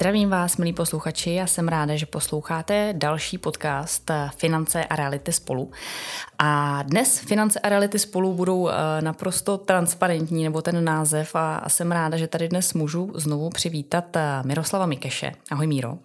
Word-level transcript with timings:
Zdravím 0.00 0.30
vás, 0.30 0.56
milí 0.56 0.72
posluchači, 0.72 1.30
já 1.30 1.46
jsem 1.46 1.68
ráda, 1.68 1.96
že 1.96 2.06
posloucháte 2.06 2.94
další 2.96 3.38
podcast 3.38 4.10
Finance 4.36 4.84
a 4.84 4.96
reality 4.96 5.32
spolu. 5.32 5.70
A 6.38 6.82
dnes 6.82 7.18
Finance 7.18 7.60
a 7.60 7.68
reality 7.68 7.98
spolu 7.98 8.34
budou 8.34 8.68
eh, 8.68 8.72
naprosto 9.00 9.58
transparentní, 9.58 10.44
nebo 10.44 10.62
ten 10.62 10.84
název, 10.84 11.34
a 11.34 11.68
jsem 11.68 11.92
ráda, 11.92 12.16
že 12.16 12.26
tady 12.26 12.48
dnes 12.48 12.74
můžu 12.74 13.12
znovu 13.14 13.50
přivítat 13.50 14.16
eh, 14.16 14.42
Miroslava 14.44 14.86
Mikeše. 14.86 15.32
Ahoj 15.50 15.66
Míro. 15.66 15.98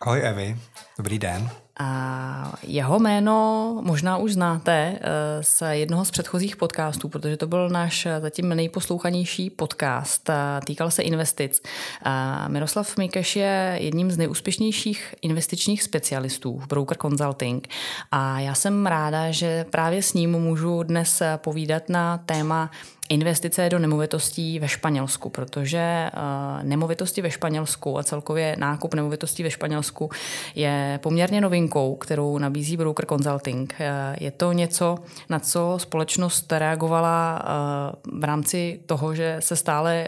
Ahoj 0.00 0.20
Evi, 0.24 0.56
dobrý 0.98 1.18
den. 1.18 1.50
A 1.78 2.52
jeho 2.62 2.98
jméno 2.98 3.78
možná 3.82 4.16
už 4.16 4.32
znáte 4.32 4.98
eh, 5.00 5.42
z 5.42 5.62
jednoho 5.70 6.04
z 6.04 6.10
předchozích 6.10 6.56
podcastů, 6.56 7.08
protože 7.08 7.36
to 7.36 7.46
byl 7.46 7.68
náš 7.68 8.06
zatím 8.20 8.48
nejposlouchanější 8.48 9.50
podcast. 9.50 10.30
Týkal 10.64 10.90
se 10.90 11.02
investic. 11.02 11.62
Miroslav 12.48 12.96
Mikeš 12.96 13.36
je 13.36 13.78
jedním 13.80 14.10
z 14.10 14.18
nejúspěšnějších 14.18 15.14
investičních 15.22 15.82
specialistů 15.82 16.58
v 16.58 16.66
Broker 16.66 16.96
Consulting 16.96 17.68
a 18.12 18.40
já 18.40 18.54
jsem 18.54 18.86
ráda, 18.86 19.30
že 19.30 19.64
právě 19.70 20.02
s 20.02 20.12
ním 20.12 20.30
můžu 20.30 20.82
dnes 20.82 21.22
povídat 21.36 21.88
na 21.88 22.18
téma 22.18 22.70
investice 23.08 23.68
do 23.68 23.78
nemovitostí 23.78 24.58
ve 24.58 24.68
Španělsku, 24.68 25.28
protože 25.28 26.10
uh, 26.14 26.62
nemovitosti 26.62 27.22
ve 27.22 27.30
Španělsku 27.30 27.98
a 27.98 28.02
celkově 28.02 28.56
nákup 28.58 28.94
nemovitostí 28.94 29.42
ve 29.42 29.50
Španělsku 29.50 30.10
je 30.54 31.00
poměrně 31.02 31.40
novinkou, 31.40 31.96
kterou 31.96 32.38
nabízí 32.38 32.76
Broker 32.76 33.06
Consulting. 33.06 33.74
Uh, 33.80 33.86
je 34.20 34.30
to 34.30 34.52
něco, 34.52 34.98
na 35.28 35.38
co 35.38 35.74
společnost 35.80 36.52
reagovala 36.52 37.44
uh, 38.04 38.20
v 38.20 38.24
rámci 38.24 38.80
toho, 38.86 39.14
že 39.14 39.36
se 39.40 39.56
stále 39.56 40.06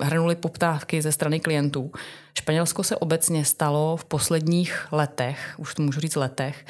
hrnuly 0.00 0.34
poptávky 0.34 1.02
ze 1.02 1.12
strany 1.12 1.40
klientů. 1.40 1.90
Španělsko 2.38 2.82
se 2.82 2.96
obecně 2.96 3.44
stalo 3.44 3.96
v 3.96 4.04
posledních 4.04 4.86
letech, 4.92 5.54
už 5.56 5.74
to 5.74 5.82
můžu 5.82 6.00
říct 6.00 6.16
letech, 6.16 6.66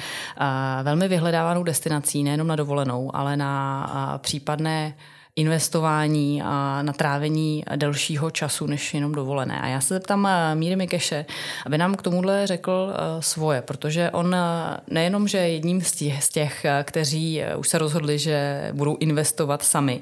velmi 0.83 1.07
vyhledávanou 1.07 1.63
destinací 1.63 2.23
nejenom 2.23 2.47
na 2.47 2.55
dovolenou, 2.55 3.15
ale 3.15 3.37
na 3.37 4.19
případné 4.21 4.93
investování 5.35 6.41
a 6.41 6.81
na 6.81 6.93
trávení 6.93 7.63
delšího 7.75 8.31
času 8.31 8.67
než 8.67 8.93
jenom 8.93 9.11
dovolené. 9.11 9.61
A 9.61 9.67
já 9.67 9.81
se 9.81 9.93
zeptám 9.93 10.25
eh, 10.25 10.55
Míry 10.55 10.75
Mikeše, 10.75 11.25
aby 11.65 11.77
nám 11.77 11.95
k 11.95 12.01
tomuhle 12.01 12.47
řekl 12.47 12.93
eh, 12.93 13.21
svoje, 13.21 13.61
protože 13.61 14.11
on 14.11 14.35
eh, 14.35 14.39
nejenom, 14.87 15.27
že 15.27 15.37
je 15.37 15.49
jedním 15.49 15.81
z 15.81 15.91
těch, 15.91 16.23
z 16.23 16.29
těch, 16.29 16.65
kteří 16.83 17.41
už 17.57 17.67
se 17.67 17.77
rozhodli, 17.77 18.19
že 18.19 18.69
budou 18.73 18.97
investovat 18.97 19.63
sami 19.63 20.01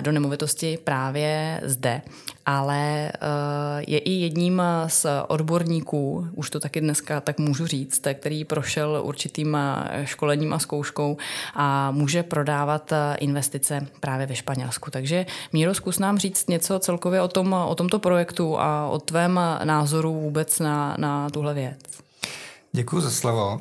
do 0.00 0.12
nemovitosti 0.12 0.78
právě 0.84 1.60
zde, 1.64 2.02
ale 2.46 3.12
je 3.86 3.98
i 3.98 4.10
jedním 4.10 4.62
z 4.86 5.06
odborníků, 5.28 6.28
už 6.32 6.50
to 6.50 6.60
taky 6.60 6.80
dneska 6.80 7.20
tak 7.20 7.38
můžu 7.38 7.66
říct, 7.66 8.02
který 8.14 8.44
prošel 8.44 9.00
určitým 9.04 9.56
školením 10.04 10.52
a 10.52 10.58
zkouškou 10.58 11.16
a 11.54 11.90
může 11.90 12.22
prodávat 12.22 12.92
investice 13.18 13.86
právě 14.00 14.26
ve 14.26 14.34
Španělsku. 14.34 14.90
Takže 14.90 15.26
Míro, 15.52 15.74
zkus 15.74 15.98
nám 15.98 16.18
říct 16.18 16.48
něco 16.48 16.78
celkově 16.78 17.20
o, 17.20 17.28
tom, 17.28 17.52
o 17.52 17.74
tomto 17.74 17.98
projektu 17.98 18.60
a 18.60 18.88
o 18.88 18.98
tvém 18.98 19.40
názoru 19.64 20.20
vůbec 20.20 20.58
na, 20.58 20.96
na 20.98 21.30
tuhle 21.30 21.54
věc. 21.54 21.78
Děkuji 22.72 23.00
za 23.00 23.10
slovo. 23.10 23.60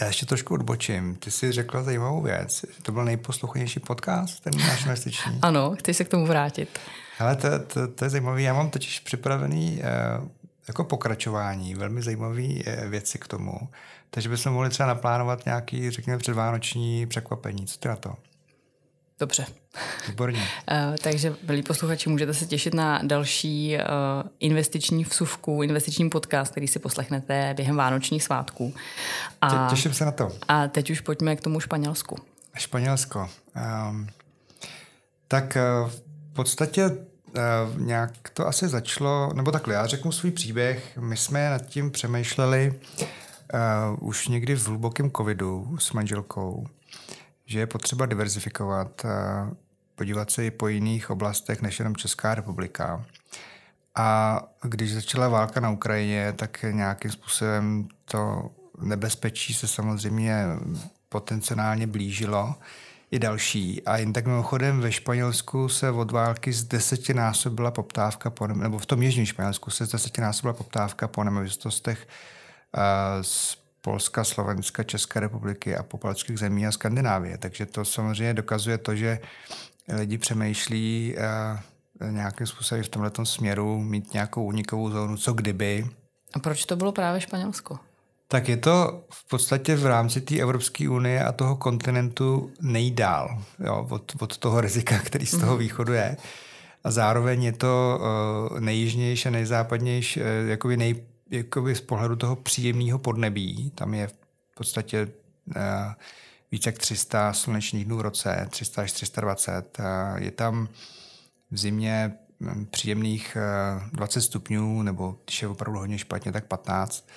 Já 0.00 0.06
ještě 0.06 0.26
trošku 0.26 0.54
odbočím. 0.54 1.16
Ty 1.16 1.30
jsi 1.30 1.52
řekla 1.52 1.82
zajímavou 1.82 2.22
věc. 2.22 2.64
To 2.82 2.92
byl 2.92 3.04
nejposlouchanější 3.04 3.80
podcast, 3.80 4.40
ten 4.40 4.52
náš 4.58 4.82
investiční. 4.82 5.38
ano, 5.42 5.74
chci 5.78 5.94
se 5.94 6.04
k 6.04 6.08
tomu 6.08 6.26
vrátit. 6.26 6.78
Ale 7.18 7.36
to, 7.36 7.58
to, 7.58 7.88
to 7.88 8.04
je 8.04 8.10
zajímavé. 8.10 8.42
Já 8.42 8.54
mám 8.54 8.70
totiž 8.70 9.00
připravený 9.00 9.82
uh, 10.20 10.28
jako 10.68 10.84
pokračování, 10.84 11.74
velmi 11.74 12.02
zajímavé 12.02 12.42
uh, 12.42 12.90
věci 12.90 13.18
k 13.18 13.28
tomu. 13.28 13.68
Takže 14.10 14.28
bychom 14.28 14.52
mohli 14.52 14.70
třeba 14.70 14.86
naplánovat 14.86 15.46
nějaký, 15.46 15.90
řekněme, 15.90 16.18
předvánoční 16.18 17.06
překvapení. 17.06 17.66
Co 17.66 17.78
ty 17.78 17.88
na 17.88 17.96
to? 17.96 18.14
Dobře. 19.20 19.46
Výborně. 20.08 20.40
Uh, 20.40 20.96
takže, 21.02 21.34
milí 21.42 21.62
posluchači, 21.62 22.08
můžete 22.08 22.34
se 22.34 22.46
těšit 22.46 22.74
na 22.74 23.00
další 23.02 23.76
uh, 23.76 23.82
investiční 24.40 25.04
vsuvku, 25.04 25.62
investiční 25.62 26.10
podcast, 26.10 26.50
který 26.50 26.68
si 26.68 26.78
poslechnete 26.78 27.54
během 27.56 27.76
vánočních 27.76 28.22
svátků. 28.22 28.74
A, 29.40 29.70
Těším 29.70 29.94
se 29.94 30.04
na 30.04 30.12
to. 30.12 30.32
A 30.48 30.68
teď 30.68 30.90
už 30.90 31.00
pojďme 31.00 31.36
k 31.36 31.40
tomu 31.40 31.60
Španělsku. 31.60 32.16
Španělsko. 32.56 33.30
Um, 33.90 34.08
tak 35.28 35.56
uh, 35.56 35.90
v 35.90 36.02
podstatě 36.32 36.90
uh, 37.36 37.80
nějak 37.80 38.12
to 38.32 38.46
asi 38.46 38.68
začalo, 38.68 39.30
nebo 39.34 39.52
takhle, 39.52 39.74
já 39.74 39.86
řeknu 39.86 40.12
svůj 40.12 40.30
příběh. 40.30 40.96
My 40.96 41.16
jsme 41.16 41.50
nad 41.50 41.66
tím 41.66 41.90
přemýšleli 41.90 42.80
uh, 43.00 44.08
už 44.08 44.28
někdy 44.28 44.54
v 44.54 44.66
hlubokém 44.66 45.10
covidu 45.10 45.76
s 45.78 45.92
manželkou 45.92 46.66
že 47.48 47.58
je 47.58 47.66
potřeba 47.66 48.06
diverzifikovat, 48.06 49.06
podívat 49.94 50.30
se 50.30 50.46
i 50.46 50.50
po 50.50 50.68
jiných 50.68 51.10
oblastech 51.10 51.62
než 51.62 51.78
jenom 51.78 51.96
Česká 51.96 52.34
republika. 52.34 53.04
A 53.94 54.42
když 54.62 54.94
začala 54.94 55.28
válka 55.28 55.60
na 55.60 55.70
Ukrajině, 55.70 56.32
tak 56.32 56.62
nějakým 56.70 57.10
způsobem 57.10 57.88
to 58.04 58.50
nebezpečí 58.80 59.54
se 59.54 59.68
samozřejmě 59.68 60.44
potenciálně 61.08 61.86
blížilo 61.86 62.54
i 63.10 63.18
další. 63.18 63.82
A 63.82 63.96
jen 63.96 64.12
tak 64.12 64.26
mimochodem 64.26 64.80
ve 64.80 64.92
Španělsku 64.92 65.68
se 65.68 65.90
od 65.90 66.10
války 66.10 66.52
z 66.52 66.64
desetinásobila 66.64 67.70
poptávka 67.70 68.30
po, 68.30 68.46
nebo 68.46 68.78
v 68.78 68.86
tom 68.86 69.02
jižním 69.02 69.26
Španělsku 69.26 69.70
se 69.70 69.86
z 69.86 69.92
desetinásobila 69.92 70.52
poptávka 70.52 71.08
po 71.08 71.24
nemovitostech 71.24 72.08
z 73.22 73.58
Polska, 73.80 74.24
Slovenska, 74.24 74.82
České 74.82 75.20
republiky 75.20 75.76
a 75.76 75.82
popalských 75.82 76.38
zemí 76.38 76.66
a 76.66 76.72
Skandinávie. 76.72 77.38
Takže 77.38 77.66
to 77.66 77.84
samozřejmě 77.84 78.34
dokazuje 78.34 78.78
to, 78.78 78.96
že 78.96 79.18
lidi 79.88 80.18
přemýšlí 80.18 81.16
nějakým 82.10 82.46
způsobem 82.46 82.84
v 82.84 82.88
tomto 82.88 83.26
směru 83.26 83.80
mít 83.80 84.12
nějakou 84.14 84.44
unikovou 84.44 84.90
zónu, 84.90 85.16
co 85.16 85.32
kdyby. 85.32 85.86
A 86.34 86.38
proč 86.38 86.64
to 86.64 86.76
bylo 86.76 86.92
právě 86.92 87.20
Španělsko? 87.20 87.78
Tak 88.30 88.48
je 88.48 88.56
to 88.56 89.04
v 89.12 89.28
podstatě 89.28 89.76
v 89.76 89.86
rámci 89.86 90.20
té 90.20 90.38
Evropské 90.38 90.88
unie 90.88 91.24
a 91.24 91.32
toho 91.32 91.56
kontinentu 91.56 92.52
nejdál 92.60 93.42
jo, 93.58 93.86
od, 93.90 94.12
od 94.20 94.38
toho 94.38 94.60
rizika, 94.60 94.98
který 94.98 95.26
z 95.26 95.30
toho 95.30 95.52
mhm. 95.52 95.58
východu 95.58 95.92
je. 95.92 96.16
A 96.84 96.90
zároveň 96.90 97.44
je 97.44 97.52
to 97.52 98.00
uh, 98.50 98.60
nejjižnější 98.60 99.28
a 99.28 99.30
nejzápadnější, 99.30 100.20
uh, 100.20 100.26
jakoby 100.48 100.76
nej, 100.76 101.04
jakoby 101.30 101.74
z 101.74 101.80
pohledu 101.80 102.16
toho 102.16 102.36
příjemného 102.36 102.98
podnebí, 102.98 103.72
tam 103.74 103.94
je 103.94 104.06
v 104.06 104.14
podstatě 104.54 105.08
uh, 105.46 105.62
více 106.52 106.68
jak 106.68 106.78
300 106.78 107.32
slunečních 107.32 107.84
dnů 107.84 107.96
v 107.96 108.00
roce, 108.00 108.46
300 108.50 108.82
až 108.82 108.92
320. 108.92 109.78
Uh, 109.78 109.86
je 110.22 110.30
tam 110.30 110.68
v 111.50 111.58
zimě 111.58 112.12
hm, 112.40 112.66
příjemných 112.70 113.36
uh, 113.82 113.88
20 113.92 114.20
stupňů, 114.20 114.82
nebo 114.82 115.16
když 115.24 115.42
je 115.42 115.48
opravdu 115.48 115.78
hodně 115.78 115.98
špatně, 115.98 116.32
tak 116.32 116.46
15. 116.46 117.08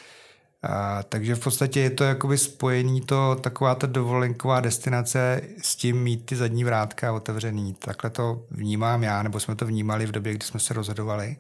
Uh, 0.70 1.04
takže 1.10 1.36
v 1.36 1.40
podstatě 1.40 1.80
je 1.80 1.90
to 1.90 2.04
jakoby 2.04 2.38
spojení 2.38 3.02
to, 3.02 3.36
taková 3.42 3.76
ta 3.76 3.88
dovolenková 3.88 4.60
destinace 4.60 5.42
s 5.62 5.76
tím 5.76 6.04
mít 6.04 6.26
ty 6.26 6.36
zadní 6.36 6.64
vrátka 6.64 7.14
otevřený. 7.14 7.74
Takhle 7.74 8.10
to 8.10 8.46
vnímám 8.52 9.04
já, 9.04 9.24
nebo 9.24 9.40
jsme 9.40 9.56
to 9.56 9.66
vnímali 9.66 10.06
v 10.06 10.12
době, 10.12 10.34
kdy 10.34 10.46
jsme 10.46 10.60
se 10.60 10.74
rozhodovali. 10.74 11.38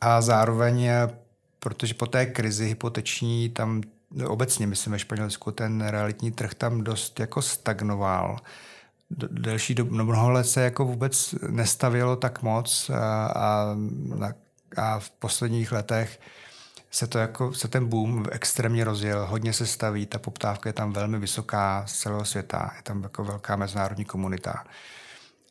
A 0.00 0.20
zároveň 0.20 0.88
protože 1.60 1.94
po 1.94 2.06
té 2.06 2.26
krizi 2.26 2.66
hypoteční 2.66 3.48
tam 3.48 3.82
obecně, 4.26 4.66
myslím 4.66 4.92
ve 4.92 4.98
Španělsku, 4.98 5.50
ten 5.50 5.86
realitní 5.86 6.32
trh 6.32 6.54
tam 6.54 6.84
dost 6.84 7.20
jako 7.20 7.42
stagnoval. 7.42 8.36
Delší 9.30 9.74
dobu, 9.74 9.94
no 9.94 10.04
mnoho 10.04 10.30
let 10.30 10.44
se 10.44 10.60
jako 10.60 10.84
vůbec 10.84 11.34
nestavilo 11.48 12.16
tak 12.16 12.42
moc 12.42 12.90
a, 12.90 13.26
a, 13.26 13.76
a 14.76 14.98
v 14.98 15.10
posledních 15.10 15.72
letech 15.72 16.20
se, 16.90 17.06
to 17.06 17.18
jako, 17.18 17.54
se 17.54 17.68
ten 17.68 17.86
boom 17.86 18.26
extrémně 18.30 18.84
rozjel, 18.84 19.26
hodně 19.26 19.52
se 19.52 19.66
staví, 19.66 20.06
ta 20.06 20.18
poptávka 20.18 20.68
je 20.68 20.72
tam 20.72 20.92
velmi 20.92 21.18
vysoká 21.18 21.84
z 21.86 21.92
celého 21.92 22.24
světa, 22.24 22.72
je 22.76 22.82
tam 22.82 23.02
jako 23.02 23.24
velká 23.24 23.56
mezinárodní 23.56 24.04
komunita. 24.04 24.64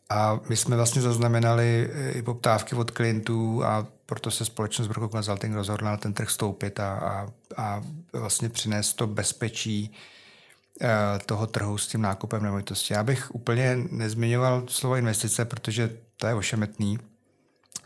A 0.09 0.39
my 0.49 0.57
jsme 0.57 0.75
vlastně 0.75 1.01
zaznamenali 1.01 1.89
i 2.13 2.21
poptávky 2.21 2.75
od 2.75 2.91
klientů 2.91 3.63
a 3.65 3.87
proto 4.05 4.31
se 4.31 4.45
společnost 4.45 4.87
Broker 4.87 5.09
Consulting 5.09 5.55
rozhodla 5.55 5.91
na 5.91 5.97
ten 5.97 6.13
trh 6.13 6.29
stoupit 6.29 6.79
a, 6.79 6.93
a, 6.93 7.31
a 7.57 7.83
vlastně 8.13 8.49
přinést 8.49 8.93
to 8.93 9.07
bezpečí 9.07 9.91
uh, 10.81 10.87
toho 11.25 11.47
trhu 11.47 11.77
s 11.77 11.87
tím 11.87 12.01
nákupem 12.01 12.43
nemovitosti. 12.43 12.93
Já 12.93 13.03
bych 13.03 13.35
úplně 13.35 13.77
nezmiňoval 13.91 14.63
slovo 14.67 14.95
investice, 14.95 15.45
protože 15.45 15.97
to 16.17 16.27
je 16.27 16.33
ošemetný. 16.33 16.99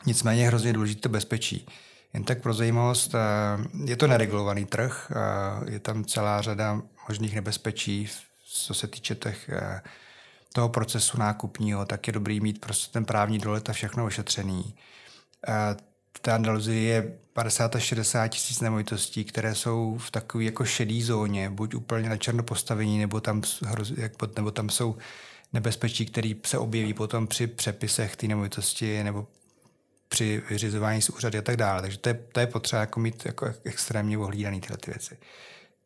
Nicméně 0.05 0.47
hrozně 0.47 0.73
důležité 0.73 1.09
bezpečí. 1.09 1.67
Jen 2.13 2.23
tak 2.23 2.41
pro 2.41 2.53
zajímavost, 2.53 3.13
uh, 3.13 3.89
je 3.89 3.95
to 3.95 4.07
neregulovaný 4.07 4.65
trh, 4.65 5.11
uh, 5.11 5.69
je 5.69 5.79
tam 5.79 6.05
celá 6.05 6.41
řada 6.41 6.81
možných 7.07 7.35
nebezpečí, 7.35 8.09
co 8.45 8.73
se 8.73 8.87
týče 8.87 9.15
těch, 9.15 9.49
toho 10.53 10.69
procesu 10.69 11.17
nákupního, 11.17 11.85
tak 11.85 12.07
je 12.07 12.13
dobrý 12.13 12.39
mít 12.39 12.61
prostě 12.61 12.93
ten 12.93 13.05
právní 13.05 13.39
dolet 13.39 13.69
a 13.69 13.73
všechno 13.73 14.05
ošetřený. 14.05 14.75
Té 16.21 16.31
Andaluzii 16.31 16.83
je 16.83 17.17
50 17.33 17.75
až 17.75 17.83
60 17.83 18.27
tisíc 18.27 18.61
nemovitostí, 18.61 19.23
které 19.23 19.55
jsou 19.55 19.97
v 19.97 20.11
takové 20.11 20.43
jako 20.43 20.65
šedé 20.65 21.01
zóně, 21.01 21.49
buď 21.49 21.75
úplně 21.75 22.09
na 22.09 22.17
černo 22.17 22.43
postavení, 22.43 22.99
nebo 22.99 23.21
tam, 23.21 23.41
nebo 24.35 24.51
tam 24.51 24.69
jsou 24.69 24.97
nebezpečí, 25.53 26.05
které 26.05 26.33
se 26.45 26.57
objeví 26.57 26.93
potom 26.93 27.27
při 27.27 27.47
přepisech 27.47 28.15
té 28.15 28.27
nemovitosti 28.27 29.03
nebo 29.03 29.27
při 30.13 30.41
vyřizování 30.49 31.01
z 31.01 31.09
úřady 31.09 31.37
a 31.37 31.41
tak 31.41 31.57
dále. 31.57 31.81
Takže 31.81 31.97
to 31.97 32.09
je, 32.09 32.13
to 32.31 32.39
je 32.39 32.47
potřeba 32.47 32.79
jako 32.79 32.99
mít 32.99 33.25
jako 33.25 33.53
extrémně 33.63 34.17
ohlídaný 34.17 34.61
tyhle 34.61 34.77
ty 34.77 34.91
věci. 34.91 35.17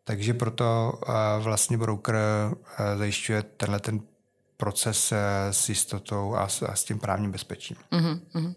Takže 0.04 0.34
proto 0.34 0.94
uh, 0.94 1.44
vlastně 1.44 1.78
broker 1.78 2.16
uh, 2.16 2.56
zajišťuje 2.98 3.44
tenhle 3.44 3.80
ten 3.80 4.00
proces 4.58 5.12
uh, 5.12 5.18
s 5.52 5.70
jistotou 5.70 6.36
a 6.36 6.48
s, 6.48 6.62
a 6.62 6.76
s 6.76 6.84
tím 6.84 7.00
právním 7.00 7.32
bezpečím. 7.32 7.78
Uh-huh. 7.92 8.20
Uh, 8.36 8.54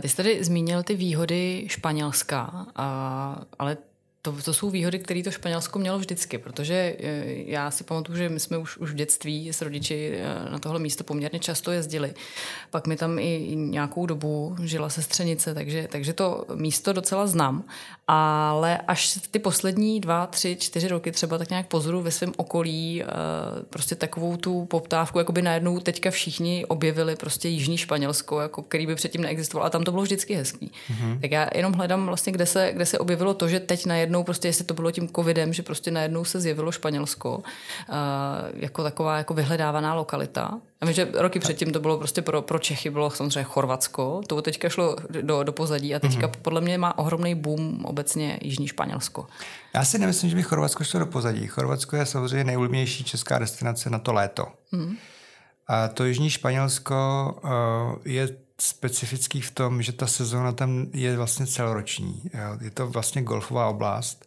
ty 0.00 0.08
jsi 0.08 0.16
tady 0.16 0.44
zmínil 0.44 0.82
ty 0.82 0.94
výhody 0.94 1.64
Španělska, 1.68 2.52
uh, 2.52 3.44
ale 3.58 3.76
to, 4.24 4.32
to 4.44 4.54
jsou 4.54 4.70
výhody, 4.70 4.98
které 4.98 5.22
to 5.22 5.30
Španělsko 5.30 5.78
mělo 5.78 5.98
vždycky, 5.98 6.38
protože 6.38 6.96
eh, 6.98 7.24
já 7.26 7.70
si 7.70 7.84
pamatuju, 7.84 8.18
že 8.18 8.28
my 8.28 8.40
jsme 8.40 8.58
už, 8.58 8.76
už 8.76 8.90
v 8.90 8.94
dětství 8.94 9.48
s 9.52 9.62
rodiči 9.62 10.12
eh, 10.14 10.50
na 10.50 10.58
tohle 10.58 10.78
místo 10.78 11.04
poměrně 11.04 11.38
často 11.38 11.72
jezdili. 11.72 12.14
Pak 12.70 12.86
mi 12.86 12.96
tam 12.96 13.18
i 13.18 13.56
nějakou 13.56 14.06
dobu 14.06 14.56
žila 14.62 14.88
sestřenice, 14.88 15.54
takže, 15.54 15.88
takže 15.90 16.12
to 16.12 16.44
místo 16.54 16.92
docela 16.92 17.26
znám. 17.26 17.64
Ale 18.06 18.78
až 18.78 19.18
ty 19.30 19.38
poslední 19.38 20.00
dva, 20.00 20.26
tři, 20.26 20.56
čtyři 20.60 20.88
roky 20.88 21.12
třeba 21.12 21.38
tak 21.38 21.50
nějak 21.50 21.68
pozoru 21.68 22.02
ve 22.02 22.10
svém 22.10 22.32
okolí 22.36 23.02
eh, 23.02 23.06
prostě 23.70 23.94
takovou 23.94 24.36
tu 24.36 24.64
poptávku, 24.64 25.18
jako 25.18 25.32
by 25.32 25.42
najednou 25.42 25.80
teďka 25.80 26.10
všichni 26.10 26.66
objevili 26.66 27.16
prostě 27.16 27.48
Jižní 27.48 27.78
Španělsko, 27.78 28.40
jako 28.40 28.62
který 28.62 28.86
by 28.86 28.94
předtím 28.94 29.22
neexistovalo 29.22 29.66
a 29.66 29.70
tam 29.70 29.84
to 29.84 29.90
bylo 29.90 30.02
vždycky 30.02 30.34
hezký. 30.34 30.72
Mm-hmm. 30.90 31.20
Tak 31.20 31.30
já 31.30 31.48
jenom 31.54 31.72
hledám 31.72 32.06
vlastně, 32.06 32.32
kde 32.32 32.46
se, 32.46 32.72
kde 32.72 32.86
se 32.86 32.98
objevilo 32.98 33.34
to, 33.34 33.48
že 33.48 33.60
teď 33.60 33.86
najednou 33.86 34.13
najednou 34.14 34.24
prostě, 34.24 34.48
jestli 34.48 34.64
to 34.64 34.74
bylo 34.74 34.90
tím 34.90 35.08
covidem, 35.08 35.52
že 35.52 35.62
prostě 35.62 35.90
najednou 35.90 36.24
se 36.24 36.40
zjevilo 36.40 36.72
Španělsko 36.72 37.36
uh, 37.36 37.44
jako 38.54 38.82
taková 38.82 39.18
jako 39.18 39.34
vyhledávaná 39.34 39.94
lokalita. 39.94 40.60
A 40.80 40.86
vím, 40.86 40.94
že 40.94 41.08
roky 41.14 41.38
předtím 41.38 41.72
to 41.72 41.80
bylo 41.80 41.98
prostě 41.98 42.22
pro, 42.22 42.42
pro 42.42 42.58
Čechy, 42.58 42.90
bylo 42.90 43.10
samozřejmě 43.10 43.44
Chorvatsko, 43.44 44.20
to 44.26 44.42
teďka 44.42 44.68
šlo 44.68 44.96
do, 45.22 45.42
do 45.42 45.52
pozadí 45.52 45.94
a 45.94 45.98
teďka 45.98 46.26
mm-hmm. 46.26 46.42
podle 46.42 46.60
mě 46.60 46.78
má 46.78 46.98
ohromný 46.98 47.34
boom 47.34 47.84
obecně 47.84 48.38
Jižní 48.42 48.68
Španělsko. 48.68 49.26
Já 49.74 49.84
si 49.84 49.98
nemyslím, 49.98 50.30
že 50.30 50.36
by 50.36 50.42
Chorvatsko 50.42 50.84
šlo 50.84 51.00
do 51.00 51.06
pozadí. 51.06 51.46
Chorvatsko 51.46 51.96
je 51.96 52.06
samozřejmě 52.06 52.44
nejulmější 52.44 53.04
česká 53.04 53.38
destinace 53.38 53.90
na 53.90 53.98
to 53.98 54.12
léto. 54.12 54.46
Mm. 54.72 54.96
A 55.66 55.88
to 55.88 56.04
Jižní 56.04 56.30
Španělsko 56.30 56.96
uh, 57.44 57.50
je 58.04 58.43
specifický 58.60 59.40
v 59.40 59.50
tom, 59.50 59.82
že 59.82 59.92
ta 59.92 60.06
sezóna 60.06 60.52
tam 60.52 60.86
je 60.92 61.16
vlastně 61.16 61.46
celoroční. 61.46 62.22
Je 62.60 62.70
to 62.70 62.86
vlastně 62.86 63.22
golfová 63.22 63.68
oblast, 63.68 64.26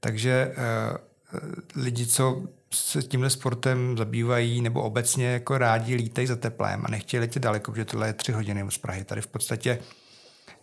takže 0.00 0.54
uh, 0.56 1.82
lidi, 1.82 2.06
co 2.06 2.42
se 2.70 3.02
tímhle 3.02 3.30
sportem 3.30 3.98
zabývají 3.98 4.62
nebo 4.62 4.82
obecně 4.82 5.26
jako 5.26 5.58
rádi 5.58 5.94
lítají 5.94 6.26
za 6.26 6.36
teplem 6.36 6.82
a 6.84 6.90
nechtějí 6.90 7.20
letět 7.20 7.42
daleko, 7.42 7.72
protože 7.72 7.84
tohle 7.84 8.06
je 8.06 8.12
tři 8.12 8.32
hodiny 8.32 8.64
z 8.68 8.78
Prahy. 8.78 9.04
Tady 9.04 9.20
v 9.20 9.26
podstatě 9.26 9.78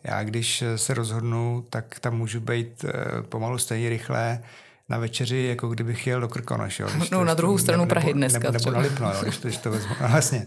já, 0.03 0.24
když 0.24 0.63
se 0.75 0.94
rozhodnu, 0.94 1.65
tak 1.69 2.00
tam 2.00 2.18
můžu 2.18 2.39
být 2.39 2.83
uh, 2.83 2.92
pomalu 3.21 3.57
stejně 3.57 3.89
rychle 3.89 4.44
na 4.89 4.97
večeři, 4.97 5.38
jako 5.38 5.68
kdybych 5.68 6.07
jel 6.07 6.21
do 6.21 6.27
Krkonoš. 6.27 6.80
Jo, 6.80 6.89
no, 7.12 7.24
na 7.24 7.33
druhou 7.33 7.57
stranu 7.57 7.83
nebo, 7.83 7.89
Prahy 7.89 8.13
dneska. 8.13 8.39
Nebo, 8.39 8.51
nebo 8.51 8.71
na 8.71 8.80
Lipno, 8.80 9.13
jo, 9.13 9.19
když, 9.21 9.38
to, 9.38 9.47
když 9.47 9.57
to 9.57 9.71
vezmu. 9.71 9.95
No, 10.01 10.07
vlastně. 10.12 10.45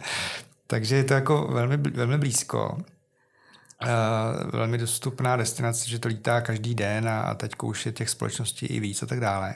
Takže 0.70 0.96
je 0.96 1.04
to 1.04 1.14
jako 1.14 1.48
velmi, 1.52 1.76
velmi 1.76 2.18
blízko. 2.18 2.78
Uh, 3.82 4.50
velmi 4.50 4.78
dostupná 4.78 5.36
destinace, 5.36 5.88
že 5.90 5.98
to 5.98 6.08
lítá 6.08 6.40
každý 6.40 6.74
den 6.74 7.08
a, 7.08 7.20
a 7.20 7.34
teď 7.34 7.52
už 7.62 7.86
je 7.86 7.92
těch 7.92 8.10
společností 8.10 8.66
i 8.66 8.80
víc 8.80 9.02
a 9.02 9.06
tak 9.06 9.20
dále. 9.20 9.54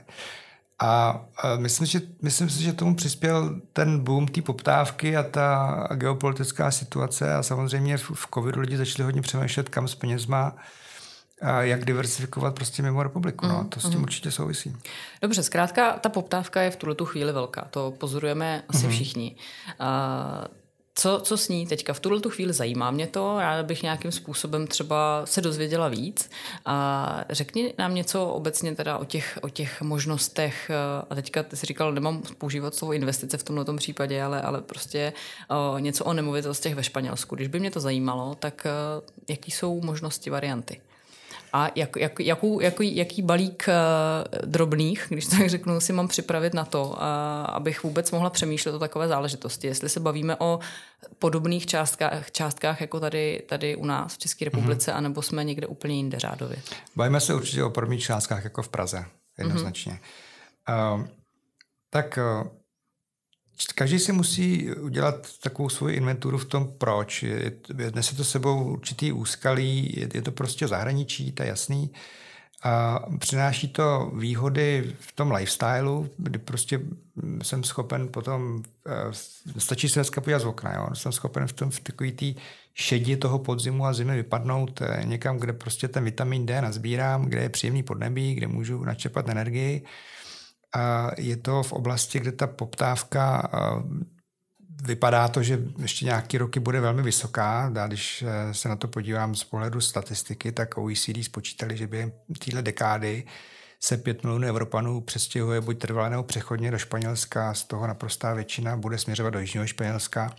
A 0.78 1.20
uh, 1.44 1.60
myslím, 1.60 1.86
že, 1.86 2.00
myslím 2.22 2.50
si, 2.50 2.62
že 2.62 2.72
tomu 2.72 2.94
přispěl 2.94 3.60
ten 3.72 3.98
boom 3.98 4.28
té 4.28 4.42
poptávky 4.42 5.16
a 5.16 5.22
ta 5.22 5.88
geopolitická 5.94 6.70
situace 6.70 7.34
a 7.34 7.42
samozřejmě 7.42 7.96
v, 7.96 8.10
v 8.14 8.26
covidu 8.34 8.60
lidi 8.60 8.76
začali 8.76 9.04
hodně 9.04 9.22
přemýšlet, 9.22 9.68
kam 9.68 9.88
s 9.88 9.94
penězma 9.94 10.56
a 11.42 11.62
jak 11.62 11.84
diversifikovat 11.84 12.54
prostě 12.54 12.82
mimo 12.82 13.02
republiku. 13.02 13.46
No, 13.46 13.64
to 13.64 13.80
s 13.80 13.82
tím 13.82 13.98
mm. 13.98 14.02
určitě 14.02 14.30
souvisí. 14.30 14.76
Dobře, 15.22 15.42
zkrátka 15.42 15.92
ta 15.92 16.08
poptávka 16.08 16.62
je 16.62 16.70
v 16.70 16.76
tuhle 16.76 16.94
tu 16.94 17.04
chvíli 17.04 17.32
velká. 17.32 17.66
To 17.70 17.90
pozorujeme 17.90 18.62
asi 18.68 18.86
mm. 18.86 18.92
všichni. 18.92 19.36
Uh, 19.80 20.61
co, 20.94 21.20
co 21.20 21.36
s 21.36 21.48
ní 21.48 21.66
teďka? 21.66 21.92
V 21.92 22.00
tuhle 22.00 22.20
tu 22.20 22.30
chvíli 22.30 22.52
zajímá 22.52 22.90
mě 22.90 23.06
to, 23.06 23.40
ráda 23.40 23.62
bych 23.62 23.82
nějakým 23.82 24.12
způsobem 24.12 24.66
třeba 24.66 25.22
se 25.24 25.40
dozvěděla 25.40 25.88
víc. 25.88 26.30
A 26.64 27.24
řekni 27.30 27.74
nám 27.78 27.94
něco 27.94 28.26
obecně 28.26 28.74
teda 28.74 28.98
o 28.98 29.04
těch, 29.04 29.38
o 29.42 29.48
těch 29.48 29.82
možnostech, 29.82 30.70
a 31.10 31.14
teďka 31.14 31.42
ty 31.42 31.56
jsi 31.56 31.66
říkal, 31.66 31.92
nemám 31.92 32.22
používat 32.38 32.74
slovo 32.74 32.92
investice 32.92 33.38
v 33.38 33.44
tomto 33.44 33.74
případě, 33.76 34.22
ale, 34.22 34.42
ale 34.42 34.60
prostě 34.60 35.12
o, 35.48 35.78
něco 35.78 36.04
o 36.04 36.12
nemovitostech 36.12 36.74
ve 36.74 36.82
Španělsku. 36.82 37.36
Když 37.36 37.48
by 37.48 37.60
mě 37.60 37.70
to 37.70 37.80
zajímalo, 37.80 38.34
tak 38.34 38.66
jaký 39.28 39.50
jsou 39.50 39.80
možnosti, 39.80 40.30
varianty? 40.30 40.80
A 41.52 41.70
jak, 41.74 41.96
jak, 41.96 42.20
jakou, 42.20 42.60
jaký, 42.60 42.96
jaký 42.96 43.22
balík 43.22 43.68
uh, 43.68 44.48
drobných, 44.48 45.06
když 45.08 45.26
tak 45.26 45.48
řeknu, 45.48 45.80
si 45.80 45.92
mám 45.92 46.08
připravit 46.08 46.54
na 46.54 46.64
to, 46.64 46.84
uh, 46.84 46.96
abych 47.46 47.82
vůbec 47.82 48.10
mohla 48.10 48.30
přemýšlet 48.30 48.72
o 48.72 48.78
takové 48.78 49.08
záležitosti. 49.08 49.66
Jestli 49.66 49.88
se 49.88 50.00
bavíme 50.00 50.36
o 50.38 50.58
podobných 51.18 51.66
částkách, 51.66 52.30
částkách 52.30 52.80
jako 52.80 53.00
tady, 53.00 53.42
tady 53.48 53.76
u 53.76 53.84
nás 53.84 54.14
v 54.14 54.18
České 54.18 54.44
republice, 54.44 54.90
mm-hmm. 54.90 54.96
anebo 54.96 55.22
jsme 55.22 55.44
někde 55.44 55.66
úplně 55.66 55.94
jinde 55.94 56.18
řádově. 56.18 56.56
Bavíme 56.96 57.20
se 57.20 57.34
určitě 57.34 57.64
o 57.64 57.70
podobných 57.70 58.02
částkách 58.02 58.44
jako 58.44 58.62
v 58.62 58.68
Praze, 58.68 59.04
jednoznačně. 59.38 59.92
Mm-hmm. 59.92 60.94
Uh, 61.00 61.06
tak 61.90 62.18
uh, 62.42 62.48
Každý 63.74 63.98
si 63.98 64.12
musí 64.12 64.74
udělat 64.74 65.28
takovou 65.42 65.68
svoji 65.68 65.96
inventuru 65.96 66.38
v 66.38 66.44
tom, 66.44 66.72
proč. 66.78 67.24
Nese 67.94 68.16
to 68.16 68.24
sebou 68.24 68.64
určitý 68.64 69.12
úskalí, 69.12 69.94
je, 70.14 70.22
to 70.22 70.32
prostě 70.32 70.68
zahraničí, 70.68 71.32
to 71.32 71.42
je 71.42 71.48
jasný. 71.48 71.90
A 72.62 73.00
přináší 73.18 73.68
to 73.68 74.12
výhody 74.14 74.94
v 75.00 75.12
tom 75.12 75.32
lifestylu, 75.32 76.10
kdy 76.16 76.38
prostě 76.38 76.80
jsem 77.42 77.64
schopen 77.64 78.08
potom, 78.08 78.62
eh, 78.86 79.12
stačí 79.58 79.88
se 79.88 80.00
dneska 80.00 80.20
podívat 80.20 80.38
z 80.38 80.44
okna, 80.44 80.74
jo? 80.74 80.88
jsem 80.94 81.12
schopen 81.12 81.46
v 81.46 81.52
tom 81.52 81.70
v 81.70 81.80
takový 81.80 82.12
tý 82.12 82.34
šedi 82.74 83.16
toho 83.16 83.38
podzimu 83.38 83.86
a 83.86 83.92
zimy 83.92 84.16
vypadnout 84.16 84.82
eh, 84.82 85.02
někam, 85.04 85.38
kde 85.38 85.52
prostě 85.52 85.88
ten 85.88 86.04
vitamin 86.04 86.46
D 86.46 86.62
nazbírám, 86.62 87.24
kde 87.24 87.42
je 87.42 87.48
příjemný 87.48 87.82
podnebí, 87.82 88.34
kde 88.34 88.46
můžu 88.46 88.84
načepat 88.84 89.28
energii 89.28 89.84
je 91.16 91.36
to 91.36 91.62
v 91.62 91.72
oblasti, 91.72 92.20
kde 92.20 92.32
ta 92.32 92.46
poptávka 92.46 93.50
vypadá 94.82 95.28
to, 95.28 95.42
že 95.42 95.58
ještě 95.78 96.04
nějaký 96.04 96.38
roky 96.38 96.60
bude 96.60 96.80
velmi 96.80 97.02
vysoká. 97.02 97.70
Dá, 97.72 97.86
když 97.86 98.22
e, 98.22 98.54
se 98.54 98.68
na 98.68 98.76
to 98.76 98.88
podívám 98.88 99.34
z 99.34 99.44
pohledu 99.44 99.80
statistiky, 99.80 100.52
tak 100.52 100.78
OECD 100.78 101.24
spočítali, 101.24 101.76
že 101.76 101.86
během 101.86 102.12
téhle 102.44 102.62
dekády 102.62 103.24
se 103.80 103.96
5 103.96 104.22
milionů 104.22 104.46
Evropanů 104.46 105.00
přestěhuje 105.00 105.60
buď 105.60 105.78
trvalé 105.78 106.10
nebo 106.10 106.22
přechodně 106.22 106.70
do 106.70 106.78
Španělska, 106.78 107.54
z 107.54 107.64
toho 107.64 107.86
naprostá 107.86 108.34
většina 108.34 108.76
bude 108.76 108.98
směřovat 108.98 109.30
do 109.30 109.40
Jižního 109.40 109.66
Španělska 109.66 110.36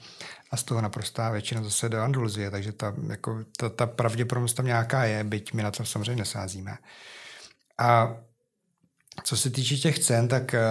a 0.51 0.57
z 0.57 0.63
toho 0.63 0.81
naprostá 0.81 1.29
většina 1.29 1.63
zase 1.63 1.89
do 1.89 2.01
Andaluzie, 2.01 2.51
takže 2.51 2.71
ta, 2.71 2.93
jako, 3.07 3.43
ta, 3.57 3.69
ta 3.69 3.85
pravděpodobnost 3.85 4.53
tam 4.53 4.65
nějaká 4.65 5.03
je, 5.03 5.23
byť 5.23 5.53
my 5.53 5.63
na 5.63 5.71
to 5.71 5.85
samozřejmě 5.85 6.15
nesázíme. 6.15 6.77
A 7.77 8.15
co 9.23 9.37
se 9.37 9.49
týče 9.49 9.77
těch 9.77 9.99
cen, 9.99 10.27
tak 10.27 10.53
eh, 10.53 10.61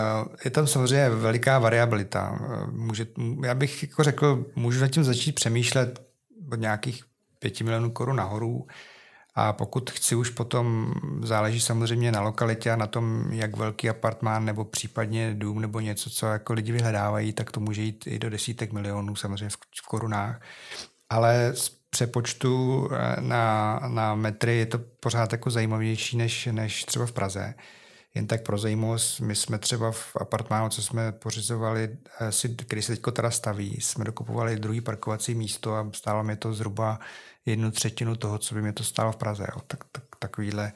je 0.44 0.50
tam 0.50 0.66
samozřejmě 0.66 1.08
veliká 1.08 1.58
variabilita. 1.58 2.38
Eh, 2.40 2.66
může, 2.70 3.06
já 3.44 3.54
bych 3.54 3.82
jako 3.82 4.02
řekl, 4.02 4.46
můžu 4.56 4.80
nad 4.80 4.88
tím 4.88 5.04
začít 5.04 5.32
přemýšlet 5.32 6.06
od 6.52 6.60
nějakých 6.60 7.04
pěti 7.38 7.64
milionů 7.64 7.90
korun 7.90 8.16
nahoru 8.16 8.66
a 9.34 9.52
pokud 9.52 9.90
chci 9.90 10.14
už 10.14 10.30
potom, 10.30 10.94
záleží 11.22 11.60
samozřejmě 11.60 12.12
na 12.12 12.20
lokalitě 12.20 12.70
a 12.70 12.76
na 12.76 12.86
tom, 12.86 13.32
jak 13.32 13.56
velký 13.56 13.88
apartmán 13.88 14.44
nebo 14.44 14.64
případně 14.64 15.34
dům 15.34 15.60
nebo 15.60 15.80
něco, 15.80 16.10
co 16.10 16.26
jako 16.26 16.52
lidi 16.52 16.72
vyhledávají, 16.72 17.32
tak 17.32 17.50
to 17.50 17.60
může 17.60 17.82
jít 17.82 18.06
i 18.06 18.18
do 18.18 18.30
desítek 18.30 18.72
milionů 18.72 19.16
samozřejmě 19.16 19.48
v, 19.48 19.86
korunách. 19.88 20.40
Ale 21.10 21.52
z 21.54 21.68
přepočtu 21.90 22.88
eh, 22.92 23.20
na, 23.20 23.80
na 23.88 24.14
metry 24.14 24.56
je 24.58 24.66
to 24.66 24.78
pořád 24.78 25.32
jako 25.32 25.50
zajímavější 25.50 26.16
než, 26.16 26.46
než 26.52 26.84
třeba 26.84 27.06
v 27.06 27.12
Praze. 27.12 27.54
Jen 28.14 28.26
tak 28.26 28.42
pro 28.42 28.58
zajímavost, 28.58 29.20
my 29.20 29.36
jsme 29.36 29.58
třeba 29.58 29.92
v 29.92 30.16
apartmánu, 30.20 30.68
co 30.68 30.82
jsme 30.82 31.12
pořizovali, 31.12 31.98
eh, 32.20 32.48
který 32.64 32.82
se 32.82 32.96
teď 32.96 33.02
teda 33.12 33.30
staví, 33.30 33.80
jsme 33.80 34.04
dokupovali 34.04 34.56
druhý 34.56 34.80
parkovací 34.80 35.34
místo 35.34 35.74
a 35.74 35.90
stálo 35.92 36.24
mi 36.24 36.36
to 36.36 36.54
zhruba 36.54 36.98
jednu 37.46 37.70
třetinu 37.70 38.16
toho, 38.16 38.38
co 38.38 38.54
by 38.54 38.62
mi 38.62 38.72
to 38.72 38.84
stálo 38.84 39.12
v 39.12 39.16
Praze. 39.16 39.46
Jo. 39.54 39.62
Tak, 39.66 39.84
tak, 39.92 40.04
takovýhle 40.18 40.72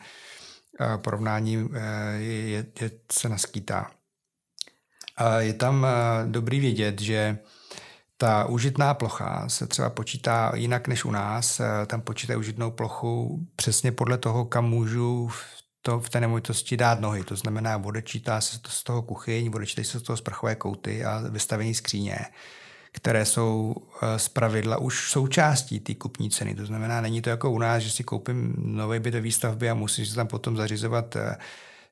eh, 0.80 0.98
porovnání 0.98 1.68
eh, 1.74 2.12
je, 2.18 2.48
je, 2.48 2.66
je, 2.80 2.90
se 3.12 3.28
naskýtá. 3.28 3.90
Je 5.38 5.54
tam 5.54 5.86
dobrý 6.26 6.60
vědět, 6.60 7.00
že 7.00 7.38
ta 8.16 8.44
užitná 8.44 8.94
plocha 8.94 9.48
se 9.48 9.66
třeba 9.66 9.90
počítá 9.90 10.52
jinak 10.54 10.88
než 10.88 11.04
u 11.04 11.10
nás. 11.10 11.60
Tam 11.86 12.00
počítají 12.00 12.38
užitnou 12.38 12.70
plochu 12.70 13.40
přesně 13.56 13.92
podle 13.92 14.18
toho, 14.18 14.44
kam 14.44 14.64
můžu 14.64 15.28
v, 15.28 15.55
to, 15.86 16.00
v 16.00 16.10
té 16.10 16.20
nemovitosti 16.20 16.76
dát 16.76 17.00
nohy. 17.00 17.24
To 17.24 17.36
znamená, 17.36 17.76
odečítá 17.84 18.40
se 18.40 18.58
to 18.58 18.70
z 18.70 18.82
toho 18.82 19.02
kuchyň, 19.02 19.50
odečítají 19.54 19.84
se 19.84 20.00
z 20.00 20.02
toho 20.02 20.16
sprchové 20.16 20.54
kouty 20.54 21.04
a 21.04 21.22
vystavení 21.30 21.74
skříně 21.74 22.18
které 22.96 23.24
jsou 23.24 23.74
eh, 24.02 24.18
z 24.18 24.28
pravidla 24.28 24.78
už 24.78 25.10
součástí 25.10 25.80
té 25.80 25.94
kupní 25.94 26.30
ceny. 26.30 26.54
To 26.54 26.66
znamená, 26.66 27.00
není 27.00 27.22
to 27.22 27.30
jako 27.30 27.50
u 27.50 27.58
nás, 27.58 27.82
že 27.82 27.90
si 27.90 28.04
koupím 28.04 28.54
nový 28.56 28.98
byt 28.98 29.14
ve 29.14 29.20
výstavbě 29.20 29.70
a 29.70 29.74
musím 29.74 30.06
si 30.06 30.14
tam 30.14 30.26
potom 30.26 30.56
zařizovat 30.56 31.16
eh, 31.16 31.36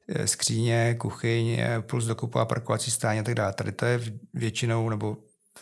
eh, 0.08 0.26
skříně, 0.26 0.94
kuchyň, 0.98 1.58
plus 1.80 2.06
dokupová 2.06 2.44
parkovací 2.44 2.90
stání 2.90 3.20
a 3.20 3.22
tak 3.22 3.34
dále. 3.34 3.52
Tady 3.52 3.72
to 3.72 3.84
je 3.84 4.00
většinou, 4.34 4.88
nebo 4.88 5.16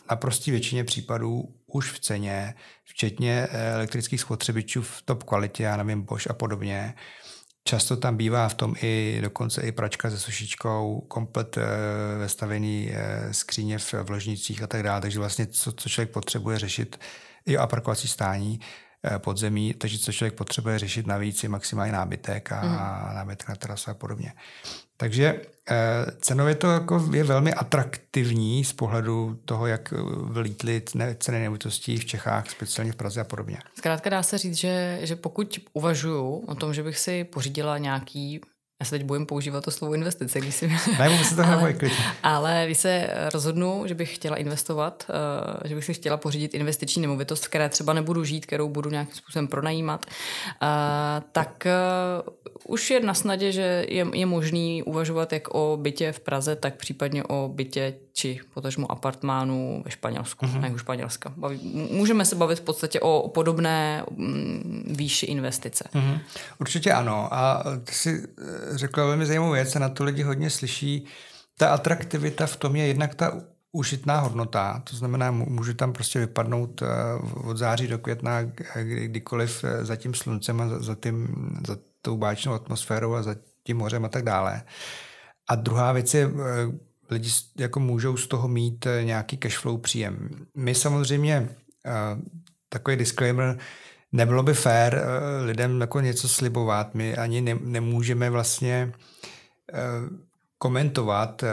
na 0.09 0.15
prostý 0.15 0.51
většině 0.51 0.83
případů 0.83 1.43
už 1.67 1.91
v 1.91 1.99
ceně, 1.99 2.55
včetně 2.83 3.47
elektrických 3.51 4.21
spotřebičů 4.21 4.81
v 4.81 5.01
top 5.05 5.23
kvalitě, 5.23 5.63
já 5.63 5.77
nevím, 5.77 6.01
Bosch 6.01 6.31
a 6.31 6.33
podobně. 6.33 6.93
Často 7.65 7.97
tam 7.97 8.17
bývá 8.17 8.49
v 8.49 8.53
tom 8.53 8.75
i 8.81 9.19
dokonce 9.21 9.61
i 9.61 9.71
pračka 9.71 10.09
se 10.09 10.19
sušičkou, 10.19 11.01
komplet 11.07 11.57
e, 11.57 11.61
vestavený 12.17 12.91
e, 12.91 13.33
skříně 13.33 13.77
v, 13.77 13.93
v 13.93 14.09
ložnicích 14.09 14.63
a 14.63 14.67
tak 14.67 14.83
dále. 14.83 15.01
Takže 15.01 15.19
vlastně 15.19 15.47
co, 15.47 15.71
co 15.71 15.89
člověk 15.89 16.11
potřebuje 16.11 16.59
řešit, 16.59 16.99
i 17.45 17.57
aparkovací 17.57 18.07
stání 18.07 18.59
e, 19.15 19.19
podzemí, 19.19 19.73
takže 19.73 19.99
co 19.99 20.11
člověk 20.11 20.33
potřebuje 20.33 20.79
řešit 20.79 21.07
navíc 21.07 21.43
je 21.43 21.49
maximální 21.49 21.91
nábytek 21.91 22.51
a, 22.51 22.61
mm. 22.61 22.77
a 22.79 23.13
nábytek 23.13 23.49
na 23.49 23.55
terasu 23.55 23.91
a 23.91 23.93
podobně. 23.93 24.33
Takže 25.03 25.41
eh, 25.69 25.75
cenově 26.19 26.55
to 26.55 26.67
jako 26.67 27.09
je 27.13 27.23
velmi 27.23 27.53
atraktivní 27.53 28.63
z 28.63 28.73
pohledu 28.73 29.39
toho, 29.45 29.67
jak 29.67 29.93
vlítly 30.13 30.81
ceny 31.17 31.39
nemovitostí 31.39 31.97
v 31.97 32.05
Čechách, 32.05 32.49
speciálně 32.49 32.91
v 32.91 32.95
Praze 32.95 33.21
a 33.21 33.23
podobně. 33.23 33.57
Zkrátka 33.77 34.09
dá 34.09 34.23
se 34.23 34.37
říct, 34.37 34.55
že, 34.55 34.99
že 35.01 35.15
pokud 35.15 35.59
uvažuju 35.73 36.43
o 36.47 36.55
tom, 36.55 36.73
že 36.73 36.83
bych 36.83 36.99
si 36.99 37.23
pořídila 37.23 37.77
nějaký 37.77 38.41
já 38.83 38.87
se 38.87 38.97
teď 38.97 39.03
bojím 39.03 39.25
používat 39.25 39.63
to 39.63 39.71
slovo 39.71 39.93
investice, 39.93 40.39
když 40.39 40.55
si... 40.55 40.67
Ne, 40.99 41.23
se 41.23 41.35
to 41.35 41.43
ale, 41.45 41.75
ale 42.23 42.63
když 42.65 42.77
se 42.77 43.09
rozhodnu, 43.33 43.83
že 43.85 43.95
bych 43.95 44.15
chtěla 44.15 44.35
investovat, 44.35 45.05
uh, 45.09 45.69
že 45.69 45.75
bych 45.75 45.85
si 45.85 45.93
chtěla 45.93 46.17
pořídit 46.17 46.53
investiční 46.53 47.01
nemovitost, 47.01 47.47
které 47.47 47.69
třeba 47.69 47.93
nebudu 47.93 48.23
žít, 48.23 48.45
kterou 48.45 48.69
budu 48.69 48.89
nějakým 48.89 49.15
způsobem 49.15 49.47
pronajímat, 49.47 50.05
uh, 50.05 50.67
tak 51.31 51.67
uh, 52.27 52.33
už 52.67 52.91
je 52.91 52.99
na 52.99 53.13
snadě, 53.13 53.51
že 53.51 53.85
je, 53.89 54.07
je 54.13 54.25
možný 54.25 54.83
uvažovat 54.83 55.33
jak 55.33 55.55
o 55.55 55.77
bytě 55.81 56.11
v 56.11 56.19
Praze, 56.19 56.55
tak 56.55 56.75
případně 56.75 57.23
o 57.23 57.51
bytě 57.53 57.93
či 58.13 58.39
potažmu 58.53 58.91
apartmánu 58.91 59.81
ve 59.85 59.91
Španělsku, 59.91 60.45
uh-huh. 60.45 60.61
ne 60.61 60.71
u 60.71 60.77
Španělska. 60.77 61.33
Baví, 61.37 61.87
můžeme 61.91 62.25
se 62.25 62.35
bavit 62.35 62.59
v 62.59 62.61
podstatě 62.61 62.99
o 62.99 63.31
podobné 63.33 64.03
mm, 64.11 64.83
výši 64.87 65.25
investice. 65.25 65.89
Uh-huh. 65.93 66.19
Určitě 66.59 66.93
ano. 66.93 67.33
A 67.33 67.63
ty 67.83 67.93
si 67.93 68.27
eh, 68.72 68.72
řekla 68.73 69.05
velmi 69.05 69.25
zajímavou 69.25 69.51
věc, 69.51 69.75
a 69.75 69.79
na 69.79 69.89
to 69.89 70.03
lidi 70.03 70.23
hodně 70.23 70.49
slyší. 70.49 71.05
Ta 71.57 71.69
atraktivita 71.69 72.45
v 72.45 72.55
tom 72.55 72.75
je 72.75 72.87
jednak 72.87 73.15
ta 73.15 73.41
užitná 73.71 74.19
hodnota, 74.19 74.81
to 74.89 74.95
znamená, 74.95 75.31
může 75.31 75.73
tam 75.73 75.93
prostě 75.93 76.19
vypadnout 76.19 76.81
eh, 76.81 76.85
od 77.43 77.57
září 77.57 77.87
do 77.87 77.97
května 77.97 78.41
kdykoliv 78.83 79.63
eh, 79.63 79.85
za 79.85 79.95
tím 79.95 80.13
sluncem 80.13 80.61
a 80.61 80.69
za, 80.79 80.95
tím, 80.95 81.27
za 81.67 81.77
tou 82.01 82.17
báčnou 82.17 82.53
atmosférou 82.53 83.13
a 83.13 83.23
za 83.23 83.35
tím 83.63 83.77
mořem 83.77 84.05
a 84.05 84.09
tak 84.09 84.23
dále. 84.23 84.63
A 85.49 85.55
druhá 85.55 85.91
věc 85.91 86.13
je, 86.13 86.29
lidi 87.13 87.29
jako 87.57 87.79
můžou 87.79 88.17
z 88.17 88.27
toho 88.27 88.47
mít 88.47 88.85
eh, 88.85 89.03
nějaký 89.03 89.37
cashflow 89.37 89.81
příjem. 89.81 90.29
My 90.57 90.75
samozřejmě, 90.75 91.49
eh, 91.85 91.91
takový 92.69 92.97
disclaimer, 92.97 93.57
nebylo 94.13 94.43
by 94.43 94.53
fér 94.53 94.95
eh, 95.03 95.45
lidem 95.45 95.81
jako 95.81 95.99
něco 95.99 96.27
slibovat. 96.27 96.95
My 96.95 97.17
ani 97.17 97.41
ne, 97.41 97.57
nemůžeme 97.61 98.29
vlastně 98.29 98.91
komentovat 100.57 101.43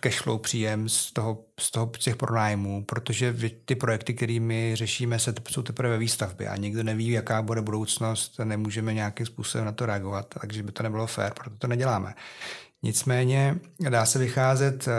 cashflow 0.00 0.40
příjem 0.40 0.88
z 0.88 1.12
toho, 1.12 1.44
z 1.60 1.70
toho 1.70 1.92
těch 1.98 2.16
pronájmů, 2.16 2.84
protože 2.84 3.36
ty 3.64 3.74
projekty, 3.74 4.14
kterými 4.14 4.76
řešíme, 4.76 5.18
se 5.18 5.34
jsou 5.50 5.62
teprve 5.62 5.90
ve 5.90 5.98
výstavbě 5.98 6.48
a 6.48 6.56
nikdo 6.56 6.82
neví, 6.82 7.10
jaká 7.10 7.42
bude 7.42 7.62
budoucnost, 7.62 8.40
nemůžeme 8.44 8.94
nějakým 8.94 9.26
způsobem 9.26 9.64
na 9.64 9.72
to 9.72 9.86
reagovat, 9.86 10.34
takže 10.40 10.62
by 10.62 10.72
to 10.72 10.82
nebylo 10.82 11.06
fér, 11.06 11.32
proto 11.34 11.56
to 11.58 11.66
neděláme. 11.66 12.14
Nicméně 12.82 13.56
dá 13.88 14.06
se 14.06 14.18
vycházet 14.18 14.88
eh, 14.88 14.92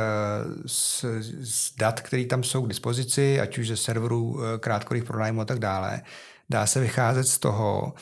z, 0.66 1.06
z 1.40 1.76
dat, 1.76 2.02
které 2.02 2.26
tam 2.26 2.44
jsou 2.44 2.62
k 2.62 2.70
dispozici, 2.70 3.40
ať 3.40 3.58
už 3.58 3.68
ze 3.68 3.78
serverů 3.78 4.40
eh, 4.40 4.58
krátkodých 4.58 5.04
pronájmů 5.04 5.42
a 5.42 5.46
tak 5.46 5.60
dále. 5.60 6.02
Dá 6.50 6.66
se 6.66 6.80
vycházet 6.80 7.24
z 7.24 7.40
toho, 7.40 7.94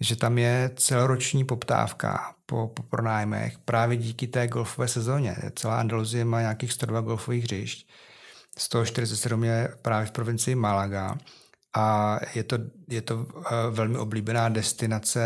že 0.00 0.16
tam 0.16 0.38
je 0.38 0.70
celoroční 0.76 1.44
poptávka 1.44 2.34
po, 2.46 2.68
po 2.68 2.82
pronájmech 2.82 3.58
právě 3.58 3.96
díky 3.96 4.26
té 4.26 4.48
golfové 4.48 4.88
sezóně. 4.88 5.36
Celá 5.54 5.80
Andaluzie 5.80 6.24
má 6.24 6.40
nějakých 6.40 6.72
102 6.72 7.00
golfových 7.00 7.44
hřišť, 7.44 7.88
147 8.58 9.44
je 9.44 9.76
právě 9.82 10.06
v 10.06 10.10
provincii 10.10 10.54
Malaga 10.54 11.18
a 11.76 12.18
je 12.34 12.44
to, 12.44 12.58
je 12.88 13.02
to 13.02 13.26
eh, 13.38 13.70
velmi 13.70 13.98
oblíbená 13.98 14.48
destinace 14.48 15.20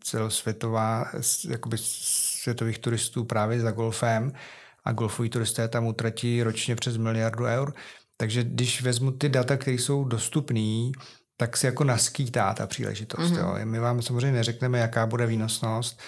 celosvětová, 0.00 1.04
jakoby 1.48 1.76
světových 1.80 2.78
turistů 2.78 3.24
právě 3.24 3.60
za 3.60 3.70
golfem 3.70 4.32
a 4.84 4.92
golfoví 4.92 5.30
turisté 5.30 5.68
tam 5.68 5.86
utratí 5.86 6.42
ročně 6.42 6.76
přes 6.76 6.96
miliardu 6.96 7.44
eur. 7.44 7.74
Takže 8.16 8.44
když 8.44 8.82
vezmu 8.82 9.10
ty 9.12 9.28
data, 9.28 9.56
které 9.56 9.74
jsou 9.74 10.04
dostupné, 10.04 10.90
tak 11.36 11.56
si 11.56 11.66
jako 11.66 11.84
naskýtá 11.84 12.54
ta 12.54 12.66
příležitost. 12.66 13.32
Mm-hmm. 13.32 13.58
Jo. 13.58 13.66
My 13.66 13.78
vám 13.78 14.02
samozřejmě 14.02 14.32
neřekneme, 14.32 14.78
jaká 14.78 15.06
bude 15.06 15.26
výnosnost, 15.26 16.00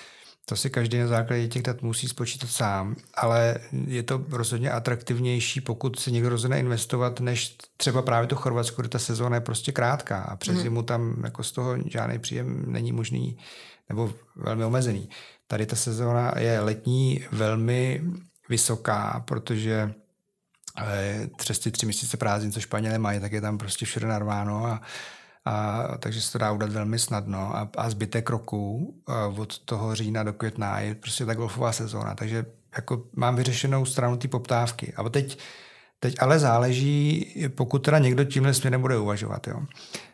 to 0.49 0.57
si 0.57 0.71
každý 0.71 0.99
na 0.99 1.07
základě 1.07 1.49
těch 1.49 1.63
dat 1.63 1.83
musí 1.83 2.09
spočítat 2.09 2.51
sám, 2.51 2.97
ale 3.15 3.57
je 3.87 4.03
to 4.03 4.25
rozhodně 4.31 4.71
atraktivnější, 4.71 5.61
pokud 5.61 5.99
se 5.99 6.11
někdo 6.11 6.29
rozhodne 6.29 6.61
investovat, 6.61 7.21
než 7.21 7.57
třeba 7.77 8.03
právě 8.03 8.29
to 8.29 8.37
Chorvatsko, 8.37 8.83
kde 8.83 8.89
ta 8.89 8.99
sezóna 8.99 9.37
je 9.37 9.41
prostě 9.41 9.73
krátká 9.73 10.23
a 10.23 10.37
přes 10.37 10.57
mm. 10.57 10.63
zimu 10.63 10.83
tam 10.83 11.23
jako 11.25 11.43
z 11.43 11.53
toho 11.53 11.77
žádný 11.87 12.19
příjem 12.19 12.73
není 12.73 12.93
možný 12.93 13.39
nebo 13.89 14.15
velmi 14.37 14.65
omezený. 14.65 15.09
Tady 15.47 15.67
ta 15.67 15.77
sezóna 15.77 16.33
je 16.39 16.61
letní 16.61 17.25
velmi 17.33 18.03
vysoká, 18.49 19.25
protože 19.27 19.95
eh, 20.83 21.29
přes 21.37 21.59
ty 21.59 21.71
tři 21.71 21.87
měsíce 21.87 22.17
prázdnin, 22.17 22.53
co 22.53 22.61
Španělé 22.61 22.99
mají, 22.99 23.21
tak 23.21 23.33
je 23.33 23.41
tam 23.41 23.59
prostě 23.59 23.87
všude 23.87 24.07
narváno 24.07 24.67
a, 24.67 24.81
a 25.45 25.85
takže 25.99 26.21
se 26.21 26.33
to 26.33 26.39
dá 26.39 26.53
udat 26.53 26.73
velmi 26.73 26.99
snadno 26.99 27.57
a, 27.57 27.71
a 27.77 27.91
zbytek 27.91 28.31
roku 28.31 28.95
od 29.37 29.59
toho 29.59 29.95
října 29.95 30.23
do 30.23 30.33
května 30.33 30.81
je 30.81 30.95
prostě 30.95 31.27
ta 31.27 31.35
golfová 31.35 31.73
sezóna, 31.73 32.15
takže 32.15 32.47
jako 32.77 33.05
mám 33.17 33.37
vyřešenou 33.37 33.85
stranu 33.85 34.17
té 34.17 34.29
poptávky. 34.29 34.93
A 34.97 35.09
teď, 35.09 35.39
teď 36.01 36.15
ale 36.21 36.39
záleží, 36.39 37.35
pokud 37.55 37.79
teda 37.79 37.99
někdo 37.99 38.25
tímhle 38.25 38.55
směrem 38.55 38.81
bude 38.81 38.99
uvažovat. 38.99 39.47
Jo 39.47 39.61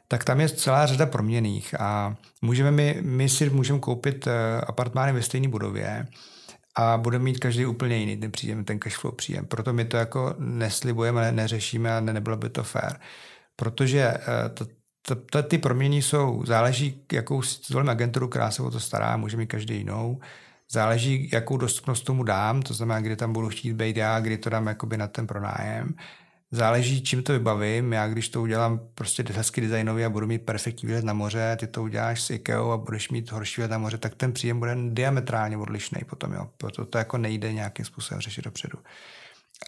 tak 0.08 0.24
tam 0.24 0.40
je 0.40 0.48
celá 0.48 0.86
řada 0.86 1.06
proměných 1.06 1.80
a 1.80 2.16
můžeme 2.42 2.70
my, 2.70 2.98
my 3.00 3.28
si 3.28 3.50
můžeme 3.50 3.78
koupit 3.78 4.26
eh, 4.26 4.60
apartmány 4.60 5.12
ve 5.12 5.22
stejné 5.22 5.48
budově 5.48 6.06
a 6.76 6.96
budeme 6.96 7.24
mít 7.24 7.38
každý 7.38 7.66
úplně 7.66 7.96
jiný 7.96 8.16
ten 8.16 8.30
příjem, 8.30 8.64
ten 8.64 8.78
cash 8.78 8.96
flow 8.96 9.14
příjem. 9.14 9.46
Proto 9.46 9.72
my 9.72 9.84
to 9.84 9.96
jako 9.96 10.34
neslibujeme, 10.38 11.32
neřešíme 11.32 11.96
a 11.96 12.00
nebylo 12.00 12.36
by 12.36 12.50
to 12.50 12.62
fair. 12.62 12.92
Protože 13.56 14.00
eh, 14.00 14.48
to, 15.30 15.42
ty 15.42 15.58
proměny 15.58 16.02
jsou, 16.02 16.44
záleží, 16.46 17.02
jakou 17.12 17.42
zvolím 17.42 17.88
agenturu, 17.90 18.28
která 18.28 18.50
se 18.50 18.62
o 18.62 18.70
to 18.70 18.80
stará, 18.80 19.16
může 19.16 19.36
mít 19.36 19.46
každý 19.46 19.76
jinou. 19.76 20.20
Záleží, 20.70 21.30
jakou 21.32 21.56
dostupnost 21.56 22.00
tomu 22.00 22.22
dám, 22.22 22.62
to 22.62 22.74
znamená, 22.74 23.00
kdy 23.00 23.16
tam 23.16 23.32
budu 23.32 23.48
chtít 23.48 23.72
být 23.72 23.96
já, 23.96 24.20
kdy 24.20 24.38
to 24.38 24.50
dám 24.50 24.66
jakoby 24.66 24.96
na 24.96 25.06
ten 25.06 25.26
pronájem. 25.26 25.94
Záleží, 26.50 27.02
čím 27.02 27.22
to 27.22 27.32
vybavím. 27.32 27.92
Já 27.92 28.08
když 28.08 28.28
to 28.28 28.42
udělám 28.42 28.80
prostě 28.94 29.24
hezky 29.32 29.60
designově 29.60 30.06
a 30.06 30.10
budu 30.10 30.26
mít 30.26 30.38
perfektní 30.38 30.86
výhled 30.86 31.04
na 31.04 31.12
moře, 31.12 31.56
ty 31.60 31.66
to 31.66 31.82
uděláš 31.82 32.22
s 32.22 32.30
IKEA 32.30 32.72
a 32.72 32.76
budeš 32.76 33.10
mít 33.10 33.32
horší 33.32 33.60
výhled 33.60 33.70
na 33.70 33.78
moře, 33.78 33.98
tak 33.98 34.14
ten 34.14 34.32
příjem 34.32 34.58
bude 34.58 34.76
diametrálně 34.88 35.56
odlišný 35.56 36.00
potom. 36.06 36.32
Jo. 36.32 36.50
Proto 36.56 36.84
to 36.84 36.98
jako 36.98 37.18
nejde 37.18 37.52
nějakým 37.52 37.84
způsobem 37.84 38.20
řešit 38.20 38.44
dopředu. 38.44 38.78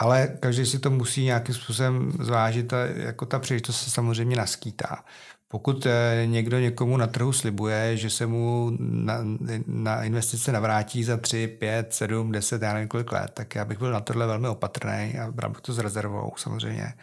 Ale 0.00 0.36
každý 0.40 0.66
si 0.66 0.78
to 0.78 0.90
musí 0.90 1.24
nějakým 1.24 1.54
způsobem 1.54 2.12
zvážit 2.20 2.72
a 2.72 2.86
jako 2.86 3.26
ta 3.26 3.38
příležitost 3.38 3.80
se 3.80 3.90
samozřejmě 3.90 4.36
naskýtá. 4.36 5.04
Pokud 5.48 5.86
eh, 5.86 6.22
někdo 6.26 6.58
někomu 6.58 6.96
na 6.96 7.06
trhu 7.06 7.32
slibuje, 7.32 7.96
že 7.96 8.10
se 8.10 8.26
mu 8.26 8.72
na, 8.80 9.18
na 9.66 10.04
investice 10.04 10.52
navrátí 10.52 11.04
za 11.04 11.16
3, 11.16 11.46
5, 11.46 11.94
7, 11.94 12.32
10, 12.32 12.62
já 12.62 12.72
nevím 12.72 12.88
kolik 12.88 13.12
let, 13.12 13.30
tak 13.34 13.54
já 13.54 13.64
bych 13.64 13.78
byl 13.78 13.92
na 13.92 14.00
tohle 14.00 14.26
velmi 14.26 14.48
opatrný 14.48 15.18
a 15.22 15.30
bral 15.30 15.50
bych 15.50 15.60
to 15.60 15.72
s 15.72 15.78
rezervou 15.78 16.32
samozřejmě. 16.36 16.94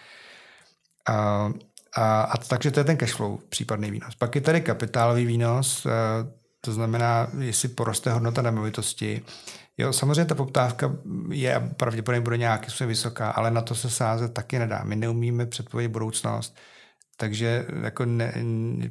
A, 1.08 1.50
a, 1.96 2.22
a 2.22 2.38
takže 2.38 2.72
to 2.72 2.80
je 2.80 2.84
ten 2.84 2.98
cashflow, 2.98 3.40
případný 3.50 3.92
výnos. 3.92 4.16
Pak 4.16 4.36
je 4.36 4.42
tady 4.42 4.62
kapitálový 4.62 5.26
výnos, 5.26 5.86
eh, 5.86 5.90
to 6.62 6.74
znamená, 6.74 7.28
jestli 7.40 7.70
poroste 7.70 8.12
hodnota 8.12 8.42
nemovitosti. 8.42 9.22
Jo, 9.78 9.94
samozřejmě 9.94 10.26
ta 10.26 10.36
poptávka 10.36 10.96
je 11.30 11.70
pravděpodobně 11.78 12.22
bude 12.22 12.38
nějaký 12.38 12.70
způsobem 12.70 12.90
vysoká, 12.90 13.30
ale 13.30 13.52
na 13.52 13.62
to 13.62 13.76
se 13.76 13.90
sázet 13.90 14.34
taky 14.34 14.60
nedá. 14.60 14.84
My 14.84 14.96
neumíme 14.96 15.46
předpovědět 15.46 15.92
budoucnost. 15.92 16.58
Takže 17.18 17.66
jako 17.84 18.06
ne, 18.06 18.34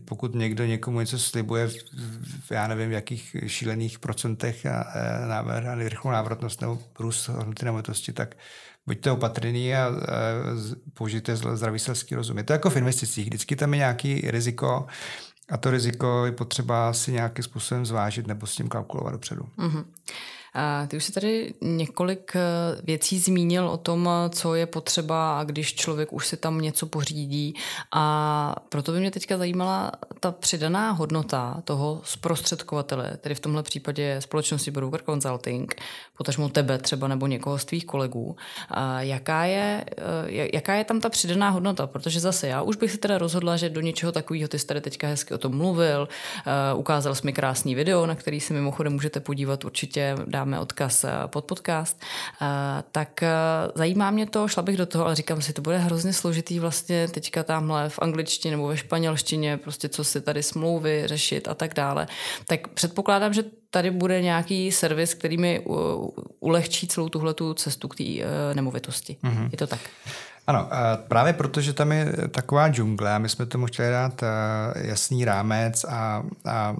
pokud 0.04 0.34
někdo 0.34 0.64
někomu 0.64 1.00
něco 1.00 1.18
slibuje, 1.18 1.68
já 2.50 2.66
nevím, 2.66 2.88
v 2.88 2.92
jakých 2.92 3.36
šílených 3.46 3.98
procentech 3.98 4.66
a, 4.66 4.82
a, 4.82 5.38
a 5.38 5.74
rychlou 5.74 6.10
návratnost 6.10 6.60
nebo 6.60 6.78
růst 6.98 7.28
hodnoty 7.28 7.64
nemovitosti, 7.64 8.12
tak 8.12 8.34
buďte 8.86 9.10
opatrný 9.10 9.74
a, 9.74 9.86
a 9.86 9.92
použijte 10.94 11.36
zdravý 11.36 11.78
selský 11.78 12.14
rozum. 12.14 12.38
Je 12.38 12.44
to 12.44 12.52
jako 12.52 12.70
v 12.70 12.76
investicích. 12.76 13.26
Vždycky 13.26 13.56
tam 13.56 13.74
je 13.74 13.78
nějaký 13.78 14.20
riziko 14.30 14.86
a 15.50 15.56
to 15.56 15.70
riziko 15.70 16.26
je 16.26 16.32
potřeba 16.32 16.92
si 16.92 17.12
nějakým 17.12 17.44
způsobem 17.44 17.86
zvážit 17.86 18.26
nebo 18.26 18.46
s 18.46 18.54
tím 18.54 18.68
kalkulovat 18.68 19.12
dopředu. 19.12 19.42
Mm-hmm. 19.58 19.84
Ty 20.88 20.96
už 20.96 21.04
si 21.04 21.12
tady 21.12 21.54
několik 21.60 22.32
eh, 22.36 22.40
věcí 22.84 23.18
zmínil 23.18 23.68
o 23.68 23.76
tom, 23.76 24.08
co 24.30 24.54
je 24.54 24.66
potřeba, 24.66 25.44
když 25.44 25.74
člověk 25.74 26.12
už 26.12 26.26
si 26.26 26.36
tam 26.36 26.60
něco 26.60 26.86
pořídí. 26.86 27.54
A 27.92 28.54
proto 28.68 28.92
by 28.92 29.00
mě 29.00 29.10
teďka 29.10 29.38
zajímala 29.38 29.92
ta 30.20 30.32
přidaná 30.32 30.90
hodnota 30.90 31.62
toho 31.64 32.00
zprostředkovatele, 32.04 33.16
tedy 33.20 33.34
v 33.34 33.40
tomhle 33.40 33.62
případě 33.62 34.16
společnosti 34.20 34.70
Broker 34.70 35.00
Consulting, 35.02 35.74
potažmo 36.16 36.48
tebe 36.48 36.78
třeba 36.78 37.08
nebo 37.08 37.26
někoho 37.26 37.58
z 37.58 37.64
tvých 37.64 37.86
kolegů. 37.86 38.36
Jaká 38.98 39.44
je, 39.44 39.84
eh, 39.98 40.48
jaká 40.54 40.74
je 40.74 40.84
tam 40.84 41.00
ta 41.00 41.08
přidaná 41.08 41.50
hodnota? 41.50 41.86
Protože 41.86 42.20
zase 42.20 42.48
já 42.48 42.62
už 42.62 42.76
bych 42.76 42.90
se 42.90 42.98
teda 42.98 43.18
rozhodla, 43.18 43.56
že 43.56 43.68
do 43.68 43.80
něčeho 43.80 44.12
takového 44.12 44.48
ty 44.48 44.58
jsi 44.58 44.66
tady 44.66 44.80
teďka 44.80 45.06
hezky 45.06 45.34
o 45.34 45.38
tom 45.38 45.56
mluvil, 45.56 46.08
eh, 46.46 46.74
ukázal 46.74 47.14
jsi 47.14 47.26
mi 47.26 47.32
krásný 47.32 47.74
video, 47.74 48.06
na 48.06 48.14
který 48.14 48.40
si 48.40 48.52
mimochodem 48.52 48.92
můžete 48.92 49.20
podívat 49.20 49.64
určitě, 49.64 50.14
dá 50.26 50.42
dáme 50.42 50.60
odkaz 50.60 51.04
eh, 51.04 51.10
pod 51.26 51.44
podcast, 51.44 52.00
tak 52.92 53.24
zajímá 53.74 54.10
mě 54.10 54.26
to, 54.26 54.48
šla 54.48 54.62
bych 54.62 54.76
do 54.76 54.86
toho, 54.86 55.04
ale 55.04 55.14
říkám 55.14 55.42
si, 55.42 55.52
to 55.52 55.62
bude 55.62 55.78
hrozně 55.78 56.12
složitý 56.12 56.58
vlastně 56.58 57.08
teďka 57.08 57.42
tamhle 57.42 57.88
v 57.88 57.98
angličtině 57.98 58.56
nebo 58.56 58.66
ve 58.66 58.76
španělštině, 58.76 59.56
prostě 59.56 59.88
co 59.88 60.04
si 60.04 60.20
tady 60.20 60.42
smlouvy 60.42 61.02
řešit 61.06 61.48
a 61.48 61.54
tak 61.54 61.74
dále. 61.74 62.06
Tak 62.46 62.68
předpokládám, 62.68 63.34
že 63.34 63.61
tady 63.72 63.90
bude 63.90 64.22
nějaký 64.22 64.72
servis, 64.72 65.14
který 65.14 65.38
mi 65.38 65.64
ulehčí 66.40 66.88
celou 66.88 67.08
tuhletu 67.08 67.54
cestu 67.54 67.88
k 67.88 67.96
té 67.96 68.04
nemovitosti. 68.54 69.16
Mm-hmm. 69.24 69.48
Je 69.52 69.58
to 69.58 69.66
tak? 69.66 69.80
Ano, 70.46 70.68
právě 71.08 71.32
protože 71.32 71.72
tam 71.72 71.92
je 71.92 72.12
taková 72.30 72.68
džungle 72.68 73.14
a 73.14 73.18
my 73.18 73.28
jsme 73.28 73.46
tomu 73.46 73.66
chtěli 73.66 73.90
dát 73.90 74.24
jasný 74.74 75.24
rámec 75.24 75.84
a, 75.84 76.22
a 76.44 76.76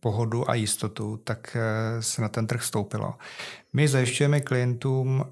pohodu 0.00 0.50
a 0.50 0.54
jistotu, 0.54 1.20
tak 1.24 1.56
se 2.00 2.22
na 2.22 2.28
ten 2.28 2.46
trh 2.46 2.62
stoupilo. 2.62 3.14
My 3.72 3.88
zajišťujeme 3.88 4.40
klientům 4.40 5.24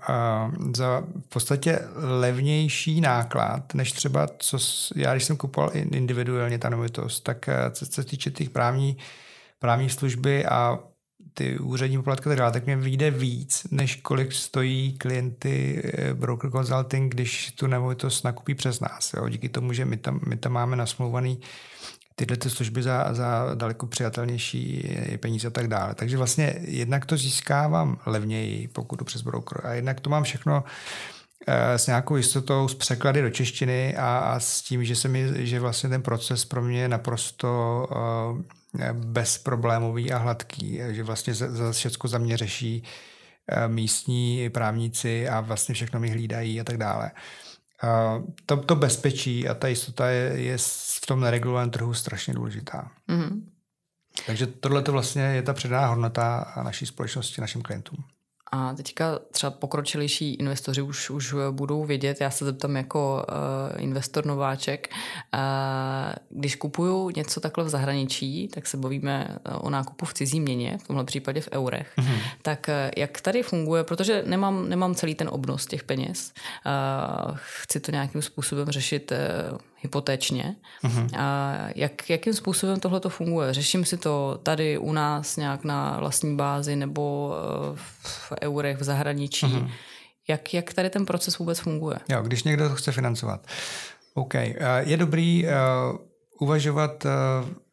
za 0.77 1.03
v 1.27 1.29
podstatě 1.29 1.79
levnější 2.21 3.01
náklad, 3.01 3.75
než 3.75 3.93
třeba, 3.93 4.29
co 4.39 4.59
já, 4.97 5.13
když 5.13 5.25
jsem 5.25 5.37
kupoval 5.37 5.71
individuálně 5.75 6.59
ta 6.59 6.69
nemovitost, 6.69 7.21
tak 7.21 7.49
co 7.71 7.87
se 7.87 8.05
týče 8.05 8.31
těch 8.31 8.51
právní, 8.51 8.97
právní 9.59 9.91
služby 9.91 10.47
a 10.47 10.79
ty 11.35 11.59
úřední 11.59 11.97
poplatky 11.97 12.29
tak 12.29 12.39
dále, 12.39 12.53
tak 12.53 12.67
mě 12.67 12.77
vyjde 12.77 13.11
víc, 13.11 13.67
než 13.71 13.97
kolik 13.97 14.33
stojí 14.33 14.99
klienty 14.99 15.83
eh, 15.85 16.15
broker 16.15 16.51
consulting, 16.51 17.15
když 17.15 17.53
tu 17.53 17.67
nemovitost 17.67 18.25
nakupí 18.25 18.55
přes 18.55 18.81
nás. 18.81 19.13
Jo? 19.13 19.29
Díky 19.29 19.49
tomu, 19.49 19.73
že 19.73 19.85
my 19.85 19.97
tam, 19.97 20.21
my 20.27 20.37
tam 20.37 20.53
máme 20.53 20.77
nasmluvaný 20.77 21.41
tyhle 22.15 22.37
ty 22.37 22.51
služby 22.51 22.83
za, 22.83 23.15
za 23.15 23.55
daleko 23.55 23.87
přijatelnější 23.87 24.89
peníze 25.21 25.49
a 25.49 25.51
tak 25.51 25.69
dále. 25.69 25.95
Takže 25.95 26.17
vlastně 26.17 26.59
jednak 26.61 27.07
to 27.07 27.17
získávám 27.17 27.99
levněji, 28.07 28.69
pokud 28.69 28.97
jdu 28.97 29.05
přes 29.05 29.23
broker, 29.23 29.61
a 29.65 29.73
jednak 29.73 30.01
to 30.01 30.11
mám 30.11 30.23
všechno 30.23 30.65
eh, 30.67 31.16
s 31.77 31.87
nějakou 31.87 32.17
jistotou, 32.17 32.69
s 32.69 32.75
překlady 32.75 33.23
do 33.23 33.31
češtiny 33.31 33.97
a, 33.97 34.19
a 34.19 34.41
s 34.41 34.63
tím, 34.63 34.85
že, 34.85 34.97
se 34.97 35.09
mi, 35.09 35.47
že 35.47 35.61
vlastně 35.61 35.89
ten 35.89 36.03
proces 36.03 36.45
pro 36.45 36.63
mě 36.63 36.81
je 36.81 36.89
naprosto 36.89 37.49
uh, 37.91 38.41
bezproblémový 38.93 40.13
a 40.13 40.19
hladký, 40.19 40.81
že 40.91 41.03
vlastně 41.03 41.35
za, 41.35 41.51
za 41.51 41.73
všechno 41.73 42.09
za 42.09 42.19
mě 42.19 42.37
řeší 42.37 42.83
eh, 43.49 43.69
místní 43.69 44.51
právníci 44.51 45.29
a 45.29 45.41
vlastně 45.41 45.75
všechno 45.75 46.01
mi 46.01 46.11
hlídají 46.11 46.61
a 46.61 46.65
tak 46.65 46.77
dále. 46.77 47.11
A 47.83 48.23
to, 48.47 48.57
to 48.57 48.77
bezpečí 48.77 49.49
a 49.49 49.55
ta 49.55 49.69
jistota 49.69 50.09
je, 50.09 50.33
je 50.41 50.59
v 51.03 51.07
tom 51.07 51.21
neregulovaném 51.21 51.71
trhu 51.71 51.95
strašně 51.95 52.35
důležitá. 52.35 52.91
Mm-hmm. 53.09 53.43
Takže 54.27 54.47
tohle 54.47 54.83
to 54.83 54.93
vlastně 54.93 55.23
je 55.23 55.43
ta 55.43 55.55
předaná 55.55 55.87
hodnota 55.87 56.53
naší 56.63 56.87
společnosti, 56.87 57.41
našim 57.41 57.63
klientům. 57.63 58.05
A 58.53 58.75
teďka 58.75 59.19
třeba 59.31 59.51
pokročilejší 59.51 60.35
investoři 60.35 60.83
už, 60.83 61.11
už 61.11 61.35
budou 61.51 61.85
vědět, 61.85 62.21
já 62.21 62.31
se 62.31 62.45
zeptám 62.45 62.77
jako 62.77 63.27
uh, 63.29 63.83
investor 63.83 64.27
nováček, 64.27 64.89
uh, 65.35 66.41
když 66.41 66.57
kupuju 66.57 67.11
něco 67.11 67.41
takhle 67.41 67.65
v 67.65 67.69
zahraničí, 67.69 68.49
tak 68.49 68.67
se 68.67 68.77
bavíme 68.77 69.29
eh, 69.45 69.55
o 69.55 69.71
nákupu 69.71 70.07
v 70.07 70.15
cizí 70.15 70.41
měně, 70.41 70.79
v 70.79 70.87
tomhle 70.87 71.05
případě 71.05 71.41
v 71.41 71.49
eurech, 71.53 71.93
mm-hmm. 71.99 72.19
tak 72.43 72.67
uh, 72.69 72.75
jak 72.97 73.21
tady 73.21 73.43
funguje, 73.43 73.85
protože 73.85 74.23
nemám, 74.27 74.69
nemám 74.69 74.95
celý 74.95 75.15
ten 75.15 75.29
obnos 75.33 75.67
těch 75.67 75.85
peněz, 75.85 76.33
uh, 76.67 77.37
chci 77.37 77.81
to 77.81 77.91
nějakým 77.93 78.23
způsobem 78.23 78.69
řešit 78.71 79.13
uh, 79.13 79.59
hypotéčně. 79.79 80.57
Uh-huh. 80.85 81.09
A 81.19 81.55
jak, 81.75 82.11
jakým 82.11 82.35
způsobem 82.35 82.81
tohle 82.81 83.01
to 83.01 83.09
funguje? 83.09 83.55
Řeším 83.55 83.85
si 83.85 83.97
to 83.97 84.41
tady 84.43 84.79
u 84.79 84.93
nás 84.93 85.37
nějak 85.37 85.65
na 85.65 85.99
vlastní 85.99 86.37
bázi 86.37 86.77
nebo 86.77 87.35
eh, 87.35 87.77
v 88.03 88.33
eurech 88.43 88.79
v 88.79 88.85
zahraničí? 88.85 89.47
Uh-huh. 89.47 89.71
Jak, 90.29 90.55
jak 90.55 90.75
tady 90.75 90.91
ten 90.91 91.07
proces 91.07 91.39
vůbec 91.39 91.59
funguje? 91.59 91.97
Jo, 92.09 92.23
když 92.23 92.45
někdo 92.45 92.69
to 92.69 92.75
chce 92.75 92.93
financovat. 92.93 93.47
OK. 94.15 94.35
Eh, 94.35 94.57
je 94.81 94.97
dobrý 94.97 95.45
uh, 95.45 95.51
uvažovat 96.41 97.07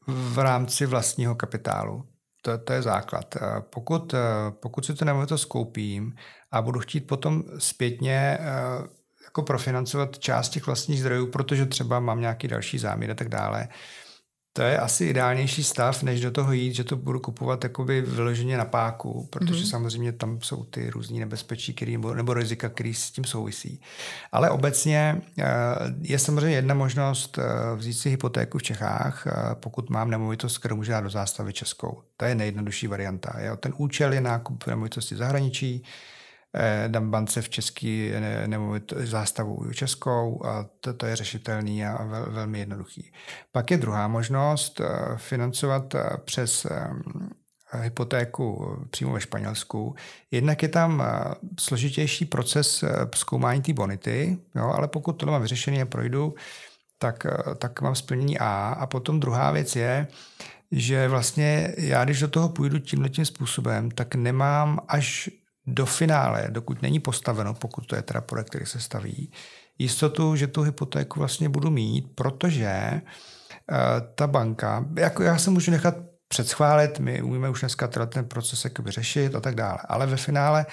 v 0.07 0.39
rámci 0.39 0.85
vlastního 0.85 1.35
kapitálu. 1.35 2.03
To, 2.41 2.57
to 2.57 2.73
je 2.73 2.81
základ. 2.81 3.35
Pokud, 3.59 4.15
pokud 4.49 4.85
si 4.85 4.93
to 4.93 5.05
nemovitost 5.05 5.45
koupím 5.45 6.15
a 6.51 6.61
budu 6.61 6.79
chtít 6.79 7.07
potom 7.07 7.43
zpětně 7.57 8.37
jako 9.23 9.43
profinancovat 9.43 10.19
část 10.19 10.49
těch 10.49 10.65
vlastních 10.65 10.99
zdrojů, 10.99 11.27
protože 11.27 11.65
třeba 11.65 11.99
mám 11.99 12.21
nějaký 12.21 12.47
další 12.47 12.77
záměr 12.77 13.11
a 13.11 13.15
tak 13.15 13.29
dále. 13.29 13.67
To 14.55 14.61
je 14.61 14.77
asi 14.77 15.05
ideálnější 15.05 15.63
stav, 15.63 16.03
než 16.03 16.21
do 16.21 16.31
toho 16.31 16.53
jít, 16.53 16.73
že 16.73 16.83
to 16.83 16.95
budu 16.95 17.19
kupovat 17.19 17.63
jakoby 17.63 18.01
vyloženě 18.01 18.57
na 18.57 18.65
páku, 18.65 19.27
protože 19.31 19.63
mm-hmm. 19.63 19.69
samozřejmě 19.69 20.11
tam 20.11 20.41
jsou 20.41 20.63
ty 20.63 20.89
různé 20.89 21.19
nebezpečí 21.19 21.73
který, 21.73 21.91
nebo, 21.91 22.13
nebo 22.13 22.33
rizika, 22.33 22.69
které 22.69 22.93
s 22.93 23.11
tím 23.11 23.23
souvisí. 23.23 23.81
Ale 24.31 24.49
obecně 24.49 25.21
eh, 25.39 25.45
je 26.01 26.19
samozřejmě 26.19 26.55
jedna 26.55 26.75
možnost 26.75 27.37
eh, 27.37 27.75
vzít 27.75 27.93
si 27.93 28.09
hypotéku 28.09 28.57
v 28.57 28.63
Čechách, 28.63 29.27
eh, 29.27 29.31
pokud 29.53 29.89
mám 29.89 30.09
nemovitost, 30.09 30.57
kterou 30.57 30.75
můžu 30.75 30.91
dát 30.91 31.01
do 31.01 31.09
zástavy 31.09 31.53
českou. 31.53 32.01
To 32.17 32.25
je 32.25 32.35
nejjednodušší 32.35 32.87
varianta. 32.87 33.35
Ten 33.59 33.73
účel 33.77 34.13
je 34.13 34.21
nákup 34.21 34.67
nemovitosti 34.67 35.15
v 35.15 35.17
zahraničí, 35.17 35.83
dám 36.87 37.11
bance 37.11 37.41
v 37.41 37.49
český 37.49 38.11
nemovit 38.45 38.93
zástavu 38.97 39.73
českou 39.73 40.45
a 40.45 40.65
to, 40.79 40.93
to 40.93 41.05
je 41.05 41.15
řešitelný 41.15 41.85
a 41.85 42.03
vel, 42.03 42.25
velmi 42.29 42.59
jednoduchý. 42.59 43.11
Pak 43.51 43.71
je 43.71 43.77
druhá 43.77 44.07
možnost 44.07 44.81
eh, 44.81 44.87
financovat 45.17 45.95
eh, 45.95 46.09
přes 46.25 46.67
hypotéku 47.81 48.77
přímo 48.89 49.13
ve 49.13 49.21
Španělsku. 49.21 49.95
Jednak 50.31 50.63
je 50.63 50.69
tam 50.69 51.03
složitější 51.59 52.25
proces 52.25 52.83
zkoumání 53.15 53.61
té 53.61 53.73
bonity, 53.73 54.37
jo, 54.55 54.71
ale 54.75 54.87
pokud 54.87 55.13
to 55.13 55.25
mám 55.25 55.41
vyřešený 55.41 55.81
a 55.81 55.85
projdu, 55.85 56.35
tak, 56.97 57.27
tak 57.57 57.81
mám 57.81 57.95
splnění 57.95 58.39
A. 58.39 58.75
A 58.79 58.85
potom 58.85 59.19
druhá 59.19 59.51
věc 59.51 59.75
je, 59.75 60.07
že 60.71 61.07
vlastně 61.07 61.73
já, 61.77 62.05
když 62.05 62.19
do 62.19 62.27
toho 62.27 62.49
půjdu 62.49 62.79
tímhle 62.79 63.09
tím 63.09 63.25
způsobem, 63.25 63.91
tak 63.91 64.15
nemám 64.15 64.79
až 64.87 65.29
do 65.67 65.85
finále, 65.85 66.47
dokud 66.49 66.81
není 66.81 66.99
postaveno, 66.99 67.53
pokud 67.53 67.87
to 67.87 67.95
je 67.95 68.01
teda 68.01 68.21
projekt, 68.21 68.49
který 68.49 68.65
se 68.65 68.79
staví, 68.79 69.31
jistotu, 69.77 70.35
že 70.35 70.47
tu 70.47 70.61
hypotéku 70.61 71.19
vlastně 71.19 71.49
budu 71.49 71.69
mít, 71.69 72.15
protože 72.15 73.01
uh, 73.01 73.77
ta 74.15 74.27
banka, 74.27 74.85
jako 74.97 75.23
já 75.23 75.37
se 75.37 75.49
můžu 75.49 75.71
nechat 75.71 75.95
předschválit, 76.27 76.99
my 76.99 77.21
umíme 77.21 77.49
už 77.49 77.59
dneska 77.59 77.87
ten 77.87 78.25
proces 78.25 78.63
jakoby 78.63 78.91
řešit 78.91 79.35
a 79.35 79.39
tak 79.39 79.55
dále, 79.55 79.79
ale 79.87 80.07
ve 80.07 80.17
finále 80.17 80.65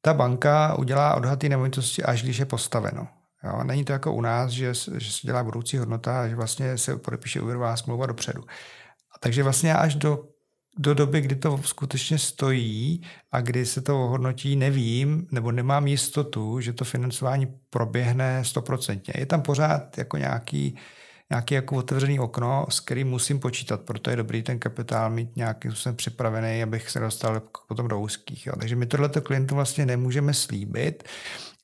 ta 0.00 0.14
banka 0.14 0.74
udělá 0.74 1.14
odhad 1.14 1.42
nemovitosti, 1.42 2.02
až 2.02 2.22
když 2.22 2.38
je 2.38 2.44
postaveno. 2.44 3.08
Jo? 3.44 3.64
Není 3.64 3.84
to 3.84 3.92
jako 3.92 4.12
u 4.12 4.20
nás, 4.20 4.50
že, 4.50 4.74
že 4.98 5.12
se 5.12 5.26
dělá 5.26 5.44
budoucí 5.44 5.78
hodnota 5.78 6.28
že 6.28 6.36
vlastně 6.36 6.78
se 6.78 6.96
podepíše 6.96 7.40
úvěrová 7.40 7.76
smlouva 7.76 8.06
dopředu. 8.06 8.44
Takže 9.20 9.42
vlastně 9.42 9.74
až 9.74 9.94
do 9.94 10.24
do 10.78 10.94
doby, 10.94 11.20
kdy 11.20 11.36
to 11.36 11.60
skutečně 11.64 12.18
stojí 12.18 13.02
a 13.32 13.40
kdy 13.40 13.66
se 13.66 13.80
to 13.80 14.04
ohodnotí, 14.04 14.56
nevím, 14.56 15.26
nebo 15.32 15.52
nemám 15.52 15.86
jistotu, 15.86 16.60
že 16.60 16.72
to 16.72 16.84
financování 16.84 17.46
proběhne 17.70 18.44
stoprocentně. 18.44 19.14
Je 19.18 19.26
tam 19.26 19.42
pořád 19.42 19.98
jako 19.98 20.16
nějaký, 20.16 20.76
nějaký 21.30 21.54
jako 21.54 21.76
otevřený 21.76 22.20
okno, 22.20 22.66
s 22.68 22.80
kterým 22.80 23.08
musím 23.08 23.40
počítat, 23.40 23.80
proto 23.80 24.10
je 24.10 24.16
dobrý 24.16 24.42
ten 24.42 24.58
kapitál 24.58 25.10
mít 25.10 25.36
nějakým 25.36 25.70
způsobem 25.70 25.96
připravený, 25.96 26.62
abych 26.62 26.90
se 26.90 27.00
dostal 27.00 27.42
potom 27.68 27.88
do 27.88 28.00
úzkých. 28.00 28.46
Jo. 28.46 28.52
Takže 28.60 28.76
my 28.76 28.86
tohleto 28.86 29.20
klientu 29.20 29.54
vlastně 29.54 29.86
nemůžeme 29.86 30.34
slíbit, 30.34 31.08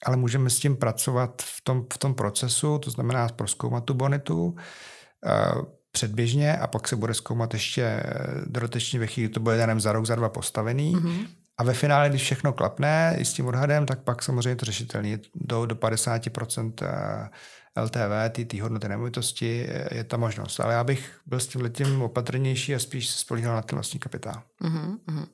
ale 0.07 0.17
můžeme 0.17 0.51
s 0.51 0.59
tím 0.59 0.77
pracovat 0.77 1.43
v 1.43 1.61
tom, 1.65 1.87
v 1.93 1.99
tom 1.99 2.15
procesu, 2.15 2.79
to 2.79 2.91
znamená 2.91 3.29
proskoumat 3.29 3.85
tu 3.85 3.95
bonitu, 3.95 4.45
uh, 4.45 5.63
předběžně 5.97 6.57
a 6.57 6.67
pak 6.67 6.89
se 6.89 6.97
bude 6.97 7.15
zkoumat 7.15 7.55
ještě 7.55 7.83
eh, 7.83 8.05
dodatečně 8.47 8.99
ve 8.99 9.07
chvíli, 9.07 9.29
to 9.29 9.41
bude 9.41 9.57
jenom 9.57 9.81
za 9.81 9.93
rok, 9.93 10.07
za 10.07 10.15
dva 10.15 10.29
postavený. 10.29 10.97
Mm-hmm. 10.97 11.27
A 11.59 11.65
ve 11.65 11.75
finále, 11.75 12.09
když 12.09 12.23
všechno 12.23 12.53
klapne 12.53 13.17
i 13.19 13.25
s 13.25 13.33
tím 13.33 13.47
odhadem, 13.47 13.87
tak 13.87 14.03
pak 14.03 14.23
samozřejmě 14.23 14.57
to 14.57 14.65
řešitelný 14.65 15.19
do, 15.35 15.67
do 15.67 15.75
50% 15.75 16.73
eh, 16.83 17.83
LTV, 17.83 18.47
ty 18.47 18.59
hodnoty 18.59 18.89
nemovitosti, 18.89 19.69
je 19.91 20.05
ta 20.05 20.17
možnost. 20.17 20.61
Ale 20.61 20.75
já 20.75 20.85
bych 20.85 21.21
byl 21.27 21.41
s 21.41 21.47
tím 21.47 21.61
letím 21.61 22.03
opatrnější 22.03 22.75
a 22.75 22.79
spíš 22.79 23.09
se 23.09 23.19
spolíhal 23.19 23.55
na 23.57 23.63
ten 23.63 23.77
vlastní 23.77 24.01
kapitál. 24.01 24.43
Mm-hmm. 24.63 25.27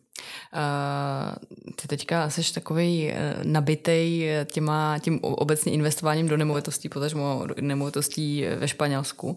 Ty 1.76 1.88
teďka 1.88 2.30
jsi 2.30 2.54
takový 2.54 3.10
uh, 3.10 3.44
nabitej 3.44 4.28
těma, 4.44 4.98
tím 4.98 5.18
obecně 5.22 5.72
investováním 5.72 6.28
do 6.28 6.36
nemovitostí, 6.36 6.88
potažmo 6.88 7.46
nemovitostí 7.60 8.44
ve 8.56 8.68
Španělsku. 8.68 9.36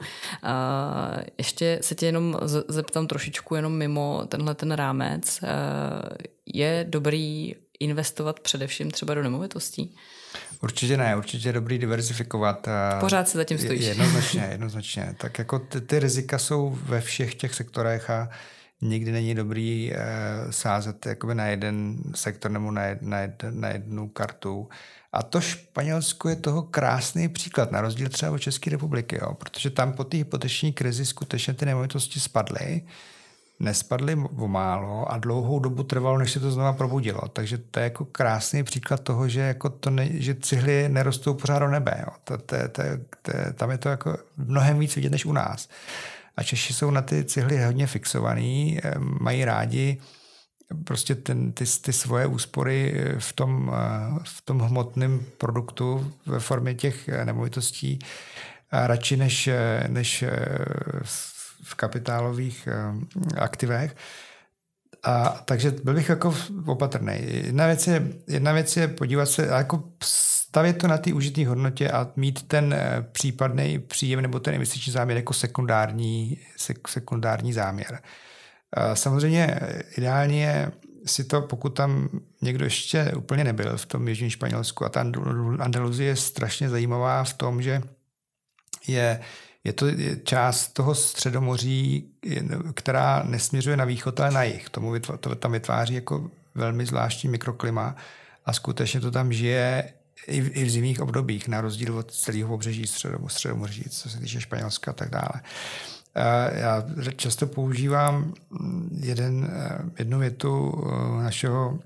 Ještě 1.38 1.80
se 1.82 1.96
tě 1.96 2.06
jenom 2.06 2.38
zeptám 2.68 3.08
trošičku 3.08 3.56
jenom 3.56 3.74
mimo 3.74 4.26
tenhle 4.28 4.56
ten 4.56 4.72
rámec. 4.72 5.40
Je 6.46 6.86
dobrý 6.90 7.56
investovat 7.80 8.40
především 8.40 8.92
třeba 8.92 9.14
do 9.14 9.24
nemovitostí? 9.24 9.96
Určitě 10.64 10.98
ne, 10.98 11.16
určitě 11.16 11.50
je 11.50 11.54
dobrý 11.54 11.78
diverzifikovat. 11.78 12.68
Pořád 13.00 13.30
si 13.30 13.38
zatím 13.38 13.58
stojíš. 13.58 13.86
Jednoznačně, 13.86 14.48
jednoznačně. 14.52 15.16
Tak 15.18 15.40
jako 15.40 15.60
ty, 15.60 15.82
ty 15.82 16.00
rizika 16.00 16.40
jsou 16.40 16.78
ve 16.84 17.02
všech 17.02 17.36
těch 17.36 17.56
sektorech 17.56 18.10
a 18.10 18.30
nikdy 18.82 19.12
není 19.12 19.36
dobrý 19.36 19.92
uh, 19.92 20.52
sázet 20.52 21.06
jakoby 21.06 21.36
na 21.36 21.46
jeden 21.46 21.98
sektor 22.16 22.52
nebo 22.52 22.72
na, 22.72 22.84
jed, 22.84 23.02
na, 23.02 23.20
jed, 23.20 23.44
na 23.50 23.70
jednu 23.70 24.08
kartu. 24.08 24.70
A 25.14 25.24
to 25.24 25.42
Španělsko 25.42 26.30
je 26.30 26.36
toho 26.36 26.62
krásný 26.62 27.30
příklad, 27.30 27.72
na 27.72 27.82
rozdíl 27.82 28.10
třeba 28.10 28.32
od 28.32 28.38
České 28.38 28.70
republiky, 28.70 29.18
jo, 29.22 29.34
protože 29.34 29.70
tam 29.70 29.94
po 29.94 30.04
té 30.04 30.18
hypoteční 30.18 30.74
krizi 30.74 31.06
skutečně 31.06 31.54
ty 31.54 31.66
nemovitosti 31.66 32.20
spadly, 32.20 32.82
nespadly 33.60 34.16
o 34.16 34.48
málo 34.48 35.12
a 35.12 35.18
dlouhou 35.18 35.60
dobu 35.60 35.84
trvalo, 35.84 36.18
než 36.18 36.32
se 36.32 36.40
to 36.40 36.52
znova 36.52 36.74
probudilo. 36.74 37.22
Takže 37.28 37.58
to 37.58 37.80
je 37.80 37.84
jako 37.84 38.06
krásný 38.06 38.64
příklad 38.64 39.00
toho, 39.00 39.28
že, 39.28 39.40
jako 39.40 39.70
to 39.70 39.90
ne, 39.90 40.10
že 40.12 40.36
cihly 40.36 40.90
nerostou 40.90 41.34
pořád 41.34 41.60
do 41.60 41.68
nebe. 41.68 41.98
Jo. 42.00 42.14
To, 42.24 42.38
to, 42.38 42.56
to, 42.72 42.82
to, 43.22 43.32
tam 43.54 43.72
je 43.72 43.78
to 43.78 43.90
jako 43.90 44.18
mnohem 44.38 44.80
víc 44.80 44.96
vidět 44.96 45.12
než 45.12 45.26
u 45.26 45.34
nás. 45.34 45.70
A 46.38 46.44
Češi 46.44 46.74
jsou 46.74 46.92
na 46.92 47.02
ty 47.02 47.24
cihly 47.24 47.64
hodně 47.64 47.88
fixovaný, 47.88 48.80
eh, 48.84 48.94
mají 49.00 49.46
rádi 49.46 50.02
prostě 50.84 51.16
ten, 51.16 51.52
ty, 51.52 51.66
ty 51.82 51.94
svoje 51.94 52.26
úspory 52.26 52.94
eh, 52.96 53.20
v 53.20 53.34
tom, 53.34 53.72
eh, 53.74 54.20
v 54.24 54.42
tom 54.42 54.60
hmotném 54.60 55.26
produktu 55.38 56.14
ve 56.26 56.40
formě 56.40 56.76
těch 56.76 57.08
nemovitostí 57.08 58.00
a 58.72 58.88
radši 58.88 59.18
než, 59.18 59.50
než 59.88 60.24
v 61.64 61.76
kapitálových 61.76 62.68
aktivech. 63.38 63.96
A, 65.04 65.42
takže 65.46 65.72
byl 65.72 65.94
bych 65.94 66.10
jako 66.10 66.36
opatrný. 66.66 67.14
Jedna 67.22 67.68
věc 67.68 67.88
je, 67.88 68.08
jedna 68.28 68.54
věc 68.54 68.78
je 68.78 68.88
podívat 68.88 69.26
se, 69.26 69.46
jako 69.46 69.84
stavět 70.56 70.74
to 70.74 70.88
na 70.88 70.98
té 70.98 71.14
užitý 71.14 71.46
hodnotě 71.46 71.92
a 71.92 72.08
mít 72.16 72.48
ten 72.48 72.74
eh, 72.74 73.08
případný 73.12 73.80
příjem 73.80 74.22
nebo 74.22 74.40
ten 74.40 74.54
investiční 74.54 74.94
záměr 74.94 75.18
jako 75.18 75.34
sekundární, 75.34 76.40
sek, 76.58 76.88
sekundární 76.88 77.54
záměr. 77.54 78.00
Samozřejmě 78.94 79.60
eh, 79.62 79.84
ideálně 79.98 80.44
je 80.44 80.72
si 81.06 81.24
to, 81.24 81.42
pokud 81.42 81.70
tam 81.70 82.10
někdo 82.42 82.66
ještě 82.66 83.12
úplně 83.16 83.44
nebyl 83.44 83.78
v 83.78 83.86
tom 83.86 84.08
Jižním 84.08 84.30
Španělsku 84.30 84.86
a 84.86 84.90
ta 84.90 85.06
Andaluzie 85.60 86.10
je 86.10 86.16
strašně 86.16 86.70
zajímavá 86.70 87.24
v 87.24 87.34
tom, 87.34 87.62
že 87.62 87.82
je, 88.88 89.20
je 89.64 89.74
to 89.74 89.86
část 90.24 90.68
toho 90.68 90.96
středomoří, 90.96 92.12
která 92.74 93.24
nesměřuje 93.24 93.78
na 93.78 93.86
východ, 93.86 94.20
ale 94.20 94.32
na 94.32 94.44
jih. 94.44 94.70
Tomu 94.70 95.00
to 95.20 95.36
tam 95.36 95.52
vytváří 95.52 95.94
jako 95.94 96.32
velmi 96.56 96.86
zvláštní 96.86 97.30
mikroklima 97.30 97.96
a 98.46 98.54
skutečně 98.54 99.02
to 99.02 99.12
tam 99.12 99.34
žije 99.34 99.94
i 100.28 100.42
v, 100.42 100.58
i 100.58 100.64
v 100.64 100.70
zimních 100.70 101.02
obdobích, 101.02 101.48
na 101.48 101.62
rozdíl 101.62 101.98
od 101.98 102.12
celého 102.12 102.50
pobřeží 102.50 102.88
středomu, 102.88 103.30
středomoří, 103.30 103.84
co 103.90 104.10
se 104.10 104.20
týče 104.20 104.42
Španělska 104.42 104.92
a 104.92 104.94
tak 104.94 105.10
dále. 105.10 105.42
Já 106.52 106.84
často 107.16 107.48
používám 107.48 108.34
jeden, 109.00 109.50
jednu 110.00 110.20
větu 110.20 110.74
eh, 110.78 111.24
našeho 111.24 111.80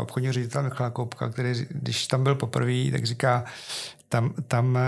obchodního 0.00 0.32
ředitele 0.32 0.64
Michala 0.64 0.90
Koupka, 0.90 1.28
který, 1.28 1.66
když 1.70 2.06
tam 2.06 2.24
byl 2.24 2.34
poprvé, 2.34 2.90
tak 2.92 3.04
říká, 3.04 3.44
tam, 4.08 4.34
tam, 4.48 4.78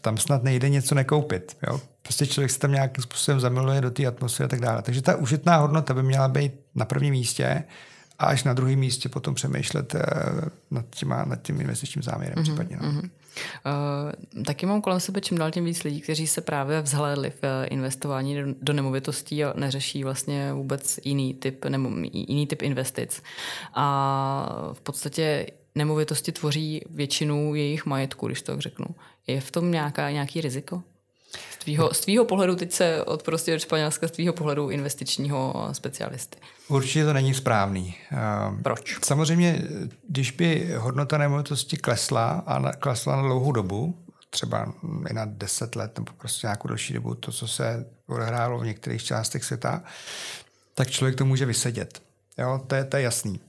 tam 0.00 0.18
snad 0.18 0.42
nejde 0.42 0.68
něco 0.68 0.94
nekoupit. 0.94 1.56
Jo? 1.66 1.80
Prostě 2.02 2.26
člověk 2.26 2.50
se 2.50 2.58
tam 2.58 2.72
nějakým 2.72 3.02
způsobem 3.02 3.40
zamiluje 3.40 3.80
do 3.80 3.90
té 3.90 4.06
atmosféry 4.06 4.44
a 4.44 4.48
tak 4.48 4.60
dále. 4.60 4.82
Takže 4.82 5.02
ta 5.02 5.16
užitná 5.16 5.56
hodnota 5.56 5.94
by 5.94 6.02
měla 6.02 6.28
být 6.28 6.52
na 6.74 6.84
prvním 6.84 7.10
místě 7.10 7.64
a 8.22 8.26
až 8.26 8.44
na 8.44 8.52
druhém 8.52 8.78
místě 8.78 9.08
potom 9.08 9.34
přemýšlet 9.34 9.94
eh, 9.94 10.00
nad, 10.70 10.84
těma, 10.90 11.24
nad 11.24 11.42
tím 11.42 11.60
investičním 11.60 12.02
záměrem 12.02 12.38
mm-hmm, 12.38 12.42
případně. 12.42 12.76
No. 12.82 12.88
Mm-hmm. 12.88 13.10
Uh, 14.36 14.44
taky 14.44 14.66
mám 14.66 14.80
kolem 14.80 15.00
sebe 15.00 15.20
čím 15.20 15.38
dál 15.38 15.50
tím 15.50 15.64
víc 15.64 15.82
lidí, 15.82 16.00
kteří 16.00 16.26
se 16.26 16.40
právě 16.40 16.82
vzhlédli 16.82 17.30
v 17.30 17.44
eh, 17.44 17.66
investování 17.66 18.34
do, 18.34 18.54
do 18.62 18.72
nemovitostí 18.72 19.44
a 19.44 19.52
neřeší 19.56 20.04
vlastně 20.04 20.52
vůbec 20.52 21.00
jiný 21.04 21.34
typ, 21.34 21.64
nemo, 21.64 21.90
jiný 22.12 22.46
typ 22.46 22.62
investic. 22.62 23.22
A 23.74 24.68
v 24.72 24.80
podstatě 24.80 25.46
nemovitosti 25.74 26.32
tvoří 26.32 26.82
většinu 26.90 27.54
jejich 27.54 27.86
majetku, 27.86 28.26
když 28.26 28.42
to 28.42 28.52
tak 28.52 28.60
řeknu. 28.60 28.86
Je 29.26 29.40
v 29.40 29.50
tom 29.50 29.70
nějaká, 29.70 30.10
nějaký 30.10 30.40
riziko? 30.40 30.82
Z 31.62 31.64
tvýho, 31.64 31.94
z 31.94 32.00
tvýho 32.00 32.24
pohledu, 32.24 32.56
teď 32.56 32.72
se 32.72 33.04
od 33.04 33.22
prostě 33.22 33.54
od 33.54 33.58
Španělska, 33.58 34.08
z 34.08 34.10
tvýho 34.10 34.32
pohledu 34.32 34.70
investičního 34.70 35.68
specialisty. 35.72 36.38
Určitě 36.68 37.04
to 37.04 37.12
není 37.12 37.34
správný. 37.34 37.94
Ehm, 38.10 38.62
Proč? 38.62 38.98
Samozřejmě, 39.04 39.62
když 40.08 40.30
by 40.30 40.74
hodnota 40.76 41.18
nemovitosti 41.18 41.76
klesla 41.76 42.42
a 42.46 42.58
na, 42.58 42.72
klesla 42.72 43.16
na 43.16 43.22
dlouhou 43.22 43.52
dobu, 43.52 43.98
třeba 44.30 44.72
i 45.10 45.12
na 45.12 45.24
10 45.24 45.76
let 45.76 45.98
nebo 45.98 46.12
prostě 46.18 46.46
nějakou 46.46 46.68
další 46.68 46.94
dobu, 46.94 47.14
to, 47.14 47.32
co 47.32 47.48
se 47.48 47.86
odehrálo 48.06 48.58
v 48.58 48.66
některých 48.66 49.04
částech 49.04 49.44
světa, 49.44 49.82
tak 50.74 50.90
člověk 50.90 51.16
to 51.16 51.24
může 51.24 51.46
vysedět. 51.46 52.02
Jo, 52.38 52.60
to 52.66 52.74
je, 52.74 52.84
to 52.84 52.96
je 52.96 53.02
jasný. 53.02 53.40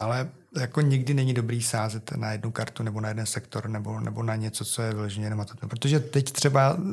Ale 0.00 0.28
jako 0.60 0.80
nikdy 0.80 1.14
není 1.14 1.34
dobrý 1.34 1.62
sázet 1.62 2.10
na 2.16 2.32
jednu 2.32 2.50
kartu 2.50 2.82
nebo 2.82 3.00
na 3.00 3.08
jeden 3.08 3.26
sektor 3.26 3.68
nebo, 3.68 4.00
nebo 4.00 4.22
na 4.22 4.36
něco, 4.36 4.64
co 4.64 4.82
je 4.82 4.94
vyloženě 4.94 5.30
nematatelné. 5.30 5.68
Protože 5.68 6.00
teď 6.00 6.32
třeba 6.32 6.74
uh, 6.74 6.90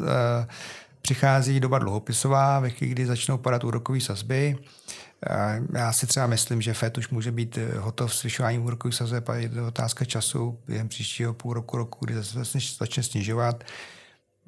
přichází 1.02 1.60
doba 1.60 1.80
dluhopisová, 1.80 2.60
ve 2.60 2.70
chvíli, 2.70 2.92
kdy 2.92 3.06
začnou 3.06 3.38
padat 3.38 3.64
úrokové 3.64 4.00
sazby. 4.00 4.58
Uh, 4.58 5.66
já 5.76 5.94
si 5.94 6.08
třeba 6.08 6.28
myslím, 6.28 6.62
že 6.62 6.74
FED 6.74 6.98
už 6.98 7.10
může 7.10 7.32
být 7.32 7.58
eh, 7.58 7.80
hotov 7.80 8.16
s 8.16 8.22
zvyšováním 8.22 8.66
úrokových 8.66 8.96
sazeb 8.96 9.30
a 9.30 9.36
je 9.36 9.50
to 9.50 9.68
otázka 9.68 10.06
času 10.06 10.60
během 10.68 10.88
příštího 10.88 11.34
půl 11.34 11.54
roku, 11.54 11.78
roku, 11.78 12.06
kdy 12.06 12.16
zase 12.16 12.60
začne 12.80 13.04
snižovat. 13.04 13.64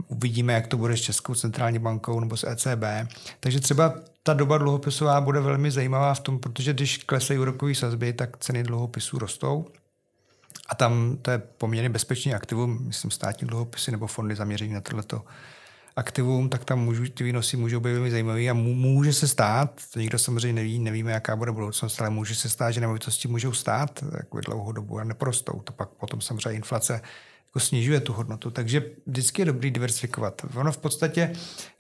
Uvidíme, 0.08 0.54
jak 0.54 0.68
to 0.68 0.78
bude 0.78 0.98
s 0.98 1.02
Českou 1.02 1.36
centrální 1.36 1.80
bankou 1.80 2.20
nebo 2.20 2.38
s 2.38 2.48
ECB. 2.48 2.84
Takže 3.40 3.60
třeba 3.60 3.94
ta 4.24 4.34
doba 4.34 4.58
dluhopisová 4.58 5.22
bude 5.22 5.40
velmi 5.40 5.72
zajímavá 5.72 6.14
v 6.14 6.20
tom, 6.20 6.40
protože 6.40 6.74
když 6.74 6.98
klesají 6.98 7.40
úrokové 7.40 7.76
sazby, 7.76 8.14
tak 8.14 8.38
ceny 8.38 8.64
dluhopisů 8.64 9.20
rostou. 9.20 9.68
A 10.70 10.76
tam 10.76 11.18
to 11.22 11.32
je 11.32 11.38
poměrně 11.38 11.90
bezpečný 11.90 12.34
aktivum, 12.34 12.80
myslím 12.88 13.12
státní 13.12 13.48
dluhopisy 13.48 13.92
nebo 13.92 14.08
fondy 14.08 14.36
zaměřené 14.36 14.74
na 14.74 14.82
tohleto 14.82 15.22
aktivum, 15.96 16.50
tak 16.50 16.66
tam 16.66 16.80
můžu, 16.80 17.10
ty 17.10 17.24
výnosy 17.24 17.58
můžou 17.58 17.80
být 17.80 17.94
velmi 17.94 18.12
zajímavé 18.12 18.50
a 18.50 18.54
může 18.54 19.14
se 19.14 19.28
stát, 19.28 19.82
to 19.94 20.00
nikdo 20.00 20.20
samozřejmě 20.20 20.54
neví, 20.54 20.80
nevíme, 20.80 21.12
jaká 21.12 21.36
bude 21.36 21.52
budoucnost, 21.52 22.02
ale 22.02 22.10
může 22.10 22.36
se 22.36 22.50
stát, 22.50 22.72
že 22.72 22.82
nemovitosti 22.82 23.28
můžou 23.28 23.54
stát 23.54 24.04
jako 24.18 24.40
dlouhou 24.40 24.72
dobu 24.72 25.00
a 25.00 25.04
neprostou. 25.04 25.60
To 25.60 25.74
pak 25.74 25.90
potom 25.90 26.22
samozřejmě 26.22 26.56
inflace 26.56 27.02
jako 27.52 27.60
snižuje 27.60 28.00
tu 28.00 28.14
hodnotu. 28.14 28.52
Takže 28.52 28.84
vždycky 29.06 29.42
je 29.42 29.46
dobrý 29.46 29.72
diversifikovat. 29.72 30.42
Ono 30.56 30.72
v 30.72 30.78
podstatě 30.78 31.34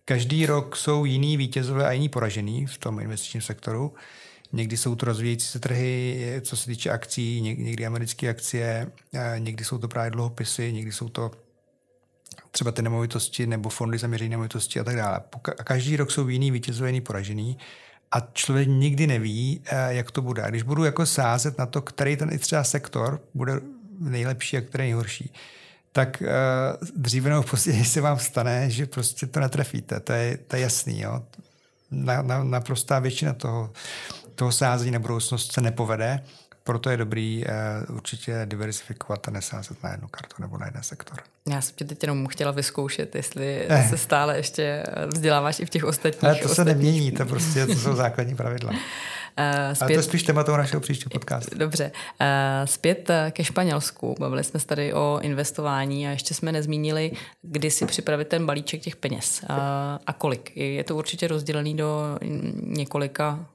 každý 0.05 0.45
rok 0.45 0.75
jsou 0.75 1.05
jiný 1.05 1.37
vítězové 1.37 1.87
a 1.87 1.91
jiný 1.91 2.09
poražený 2.09 2.65
v 2.65 2.77
tom 2.77 2.99
investičním 2.99 3.41
sektoru. 3.41 3.93
Někdy 4.53 4.77
jsou 4.77 4.95
to 4.95 5.05
rozvíjející 5.05 5.47
se 5.47 5.59
trhy, 5.59 6.41
co 6.41 6.57
se 6.57 6.65
týče 6.65 6.89
akcí, 6.89 7.41
někdy 7.41 7.85
americké 7.85 8.29
akcie, 8.29 8.91
někdy 9.37 9.65
jsou 9.65 9.77
to 9.77 9.87
právě 9.87 10.11
dluhopisy, 10.11 10.73
někdy 10.73 10.91
jsou 10.91 11.09
to 11.09 11.31
třeba 12.51 12.71
ty 12.71 12.81
nemovitosti 12.81 13.47
nebo 13.47 13.69
fondy 13.69 13.97
zaměřené 13.97 14.29
nemovitosti 14.29 14.79
a 14.79 14.83
tak 14.83 14.95
dále. 14.95 15.19
A 15.59 15.63
každý 15.63 15.97
rok 15.97 16.11
jsou 16.11 16.27
jiný 16.27 16.51
vítězové, 16.51 16.89
jiný 16.89 17.01
poražený 17.01 17.57
a 18.11 18.19
člověk 18.33 18.67
nikdy 18.67 19.07
neví, 19.07 19.61
eh, 19.65 19.93
jak 19.93 20.11
to 20.11 20.21
bude. 20.21 20.41
A 20.41 20.49
když 20.49 20.63
budu 20.63 20.83
jako 20.83 21.05
sázet 21.05 21.57
na 21.57 21.65
to, 21.65 21.81
který 21.81 22.17
ten 22.17 22.33
i 22.33 22.37
třeba 22.37 22.63
sektor 22.63 23.21
bude 23.33 23.53
nejlepší 23.99 24.57
a 24.57 24.61
který 24.61 24.83
nejhorší, 24.83 25.33
tak 25.91 26.21
uh, 26.21 26.87
dříve 26.95 27.29
nebo 27.29 27.43
později 27.43 27.85
se 27.85 28.01
vám 28.01 28.19
stane, 28.19 28.69
že 28.69 28.85
prostě 28.85 29.25
to 29.25 29.39
netrefíte. 29.39 29.99
To 29.99 30.13
je, 30.13 30.37
to 30.37 30.55
je 30.55 30.61
jasný. 30.61 31.01
Jo? 31.01 31.23
Na, 31.91 32.21
na, 32.21 32.43
naprostá 32.43 32.99
většina 32.99 33.33
toho, 33.33 33.71
toho 34.35 34.51
sázení 34.51 34.91
na 34.91 34.99
budoucnost 34.99 35.51
se 35.51 35.61
nepovede, 35.61 36.23
proto 36.63 36.89
je 36.89 36.97
dobrý 36.97 37.45
uh, 37.89 37.95
určitě 37.95 38.41
diversifikovat 38.45 39.27
a 39.27 39.31
nesázet 39.31 39.83
na 39.83 39.91
jednu 39.91 40.07
kartu 40.07 40.35
nebo 40.39 40.57
na 40.57 40.65
jeden 40.65 40.83
sektor. 40.83 41.19
Já 41.49 41.61
jsem 41.61 41.75
tě 41.75 41.85
teď 41.85 42.03
jenom 42.03 42.27
chtěla 42.27 42.51
vyzkoušet, 42.51 43.15
jestli 43.15 43.65
eh. 43.69 43.89
se 43.89 43.97
stále 43.97 44.37
ještě 44.37 44.83
vzděláváš 45.13 45.59
i 45.59 45.65
v 45.65 45.69
těch 45.69 45.83
ostatních. 45.83 46.23
Ale 46.23 46.35
to 46.35 46.49
ostatních... 46.49 46.55
se 46.55 46.65
nemění, 46.65 47.11
to 47.11 47.25
prostě 47.25 47.65
to 47.65 47.75
jsou 47.75 47.95
základní 47.95 48.35
pravidla. 48.35 48.71
Zpět... 49.73 49.81
Ale 49.81 49.93
to 49.93 49.99
je 49.99 50.03
spíš 50.03 50.23
tématou 50.23 50.57
našeho 50.57 50.81
příštího 50.81 51.09
podcastu. 51.09 51.57
Dobře. 51.57 51.91
Uh, 52.21 52.27
zpět 52.65 53.09
eh, 53.09 53.31
ke 53.31 53.43
Španělsku. 53.43 54.15
Bavili 54.19 54.43
jsme 54.43 54.59
se 54.59 54.67
tady 54.67 54.93
o 54.93 55.19
investování 55.21 56.07
a 56.07 56.11
ještě 56.11 56.33
jsme 56.33 56.51
nezmínili, 56.51 57.11
kdy 57.41 57.71
si 57.71 57.85
připravit 57.85 58.27
ten 58.27 58.45
balíček 58.45 58.81
těch 58.81 58.95
peněz. 58.95 59.45
A 60.07 60.13
kolik. 60.17 60.57
Je 60.57 60.83
to 60.83 60.95
určitě 60.95 61.27
rozdělený 61.27 61.77
do 61.77 62.17
několika. 62.63 63.45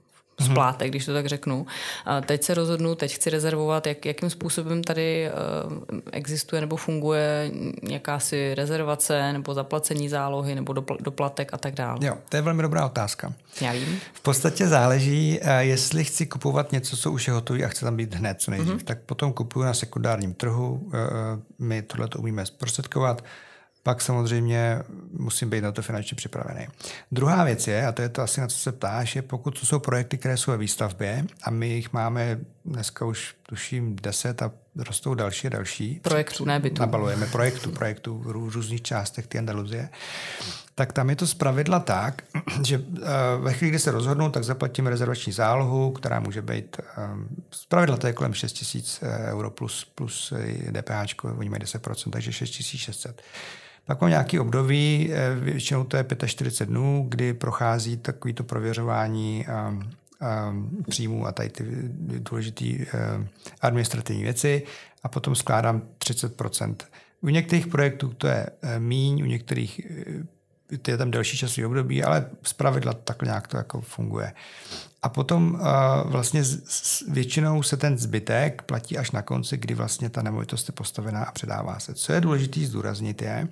Splátek, 0.45 0.91
když 0.91 1.05
to 1.05 1.13
tak 1.13 1.27
řeknu. 1.27 1.67
A 2.05 2.21
teď 2.21 2.43
se 2.43 2.55
rozhodnu, 2.55 2.95
teď 2.95 3.15
chci 3.15 3.31
rezervovat, 3.31 3.87
jak, 3.87 4.07
jakým 4.07 4.31
způsobem 4.31 4.85
tady 4.85 5.31
uh, 5.31 5.99
existuje 6.13 6.61
nebo 6.61 6.77
funguje 6.77 7.51
jakási 7.89 8.55
rezervace 8.55 9.33
nebo 9.33 9.55
zaplacení 9.55 10.09
zálohy 10.09 10.55
nebo 10.55 10.73
dopl- 10.73 10.97
doplatek 11.01 11.55
a 11.55 11.59
tak 11.59 11.75
dále. 11.75 11.99
Jo, 12.07 12.15
to 12.29 12.37
je 12.37 12.43
velmi 12.43 12.63
dobrá 12.63 12.87
otázka. 12.87 13.33
Já 13.61 13.73
vím. 13.73 14.01
V 14.13 14.21
podstatě 14.21 14.69
záleží, 14.69 15.41
uh, 15.43 15.49
jestli 15.59 16.05
chci 16.05 16.27
kupovat 16.27 16.73
něco, 16.73 16.97
co 16.97 17.13
už 17.13 17.27
je 17.27 17.33
hotové 17.33 17.65
a 17.65 17.69
chci 17.69 17.85
tam 17.85 17.97
být 17.97 18.15
hned 18.15 18.41
co 18.41 18.51
nejdřív, 18.51 18.75
mm-hmm. 18.75 18.85
tak 18.85 19.01
potom 19.01 19.33
kupuju 19.33 19.65
na 19.65 19.75
sekundárním 19.75 20.35
trhu. 20.35 20.81
Uh, 20.85 20.93
my 21.59 21.83
tohle 21.83 22.09
to 22.09 22.19
umíme 22.19 22.47
zprostředkovat 22.47 23.25
pak 23.87 24.01
samozřejmě 24.01 24.83
musím 25.13 25.51
být 25.51 25.61
na 25.61 25.73
to 25.73 25.83
finančně 25.83 26.15
připravený. 26.17 26.67
Druhá 27.13 27.45
věc 27.45 27.69
je, 27.69 27.87
a 27.87 27.93
to 27.93 28.03
je 28.03 28.09
to 28.09 28.23
asi 28.23 28.41
na 28.41 28.47
co 28.47 28.59
se 28.59 28.73
ptáš, 28.73 29.17
je 29.17 29.23
pokud 29.23 29.61
to 29.61 29.67
jsou 29.67 29.79
projekty, 29.79 30.19
které 30.19 30.37
jsou 30.37 30.51
ve 30.51 30.57
výstavbě 30.57 31.25
a 31.43 31.51
my 31.51 31.69
jich 31.69 31.93
máme 31.93 32.39
dneska 32.65 33.05
už 33.05 33.35
tuším 33.43 33.97
10 34.03 34.43
a 34.43 34.51
rostou 34.77 35.15
další 35.15 35.47
a 35.47 35.51
další. 35.51 36.01
Projektů, 36.03 36.45
ne 36.45 36.61
bytů. 36.61 36.81
Nabalujeme 36.81 37.27
projektu, 37.27 37.71
projektu 37.71 38.19
v 38.19 38.31
různých 38.31 38.83
částech 38.83 39.27
ty 39.27 39.39
Andaluzie. 39.39 39.89
Tak 40.75 40.93
tam 40.93 41.11
je 41.11 41.17
to 41.17 41.27
zpravidla 41.27 41.81
tak, 41.81 42.23
že 42.63 42.79
uh, 42.79 42.85
ve 43.41 43.53
chvíli, 43.53 43.71
kdy 43.71 43.79
se 43.79 43.91
rozhodnou, 43.91 44.31
tak 44.31 44.45
zaplatíme 44.45 44.91
rezervační 44.91 45.33
zálohu, 45.33 45.91
která 45.91 46.21
může 46.21 46.43
být, 46.43 46.77
um, 47.13 47.29
zpravidla 47.51 47.97
to 47.97 48.07
je 48.07 48.13
kolem 48.13 48.35
6 48.35 48.75
000 49.03 49.15
euro 49.33 49.51
plus, 49.51 49.85
plus 49.95 50.33
DPH, 50.71 51.25
oni 51.39 51.51
mají 51.51 51.63
10%, 51.63 52.11
takže 52.11 52.33
6 52.33 52.53
600. 52.53 53.23
Pak 53.87 54.01
mám 54.01 54.11
nějaký 54.11 54.39
období, 54.39 55.11
eh, 55.13 55.35
většinou 55.35 55.85
to 55.85 55.97
je 55.97 56.05
45 56.27 56.69
dnů, 56.71 57.07
kdy 57.09 57.35
prochází 57.35 57.97
takovýto 57.97 58.45
prověřování 58.45 59.47
um, 59.69 59.91
um, 60.51 60.85
příjmů 60.89 61.27
a 61.27 61.33
tady 61.33 61.49
ty 61.49 61.65
důležité 62.19 62.65
um, 62.65 63.29
administrativní 63.61 64.23
věci. 64.23 64.63
A 65.03 65.09
potom 65.09 65.35
skládám 65.35 65.83
30% 65.99 66.77
U 67.21 67.29
některých 67.29 67.67
projektů 67.67 68.09
to 68.09 68.27
je 68.27 68.47
míň, 68.79 69.23
u 69.23 69.27
některých 69.27 69.81
je 70.89 70.97
tam 70.97 71.11
delší 71.11 71.37
časový 71.37 71.67
období, 71.67 72.05
ale 72.05 72.27
zpravidla 72.43 72.93
takhle 72.93 73.27
nějak 73.27 73.49
to 73.49 73.57
jako 73.57 73.81
funguje. 73.81 74.33
A 75.03 75.09
potom 75.09 75.55
uh, 75.55 75.61
vlastně 76.11 76.45
z, 76.45 76.63
z, 76.65 77.03
většinou 77.09 77.63
se 77.63 77.77
ten 77.77 77.99
zbytek 77.99 78.63
platí 78.63 78.99
až 78.99 79.11
na 79.11 79.23
konci, 79.23 79.57
kdy 79.57 79.75
vlastně 79.75 80.11
ta 80.11 80.23
nemovitost 80.23 80.69
je 80.69 80.73
postavená 80.73 81.25
a 81.25 81.33
předává 81.33 81.79
se. 81.79 81.95
Co 81.95 82.13
je 82.13 82.21
důležité 82.21 82.61
zdůraznit 82.61 83.23
je, 83.23 83.49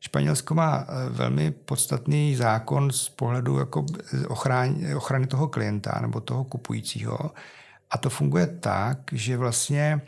Španělsko 0.00 0.54
má 0.54 0.86
velmi 1.08 1.50
podstatný 1.50 2.36
zákon 2.36 2.90
z 2.90 3.08
pohledu 3.08 3.58
jako 3.58 3.86
ochrany, 4.28 4.94
ochrany 4.94 5.26
toho 5.26 5.48
klienta 5.48 5.98
nebo 6.00 6.20
toho 6.20 6.44
kupujícího. 6.44 7.30
A 7.90 7.98
to 7.98 8.10
funguje 8.10 8.46
tak, 8.46 8.98
že 9.12 9.36
vlastně 9.36 10.00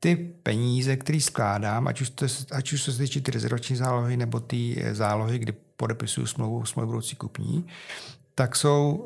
ty 0.00 0.16
peníze, 0.42 0.96
které 0.96 1.20
skládám, 1.20 1.88
ať 1.88 2.00
už, 2.00 2.10
to, 2.10 2.26
ať 2.52 2.72
už 2.72 2.82
se 2.82 2.98
týče 2.98 3.20
ty 3.20 3.30
rezervační 3.30 3.76
zálohy 3.76 4.16
nebo 4.16 4.40
ty 4.40 4.84
zálohy, 4.92 5.38
kdy 5.38 5.52
podepisuju 5.76 6.26
smlouvu 6.26 6.66
s 6.66 6.74
budoucí 6.74 7.16
kupní, 7.16 7.66
tak 8.34 8.56
jsou 8.56 9.04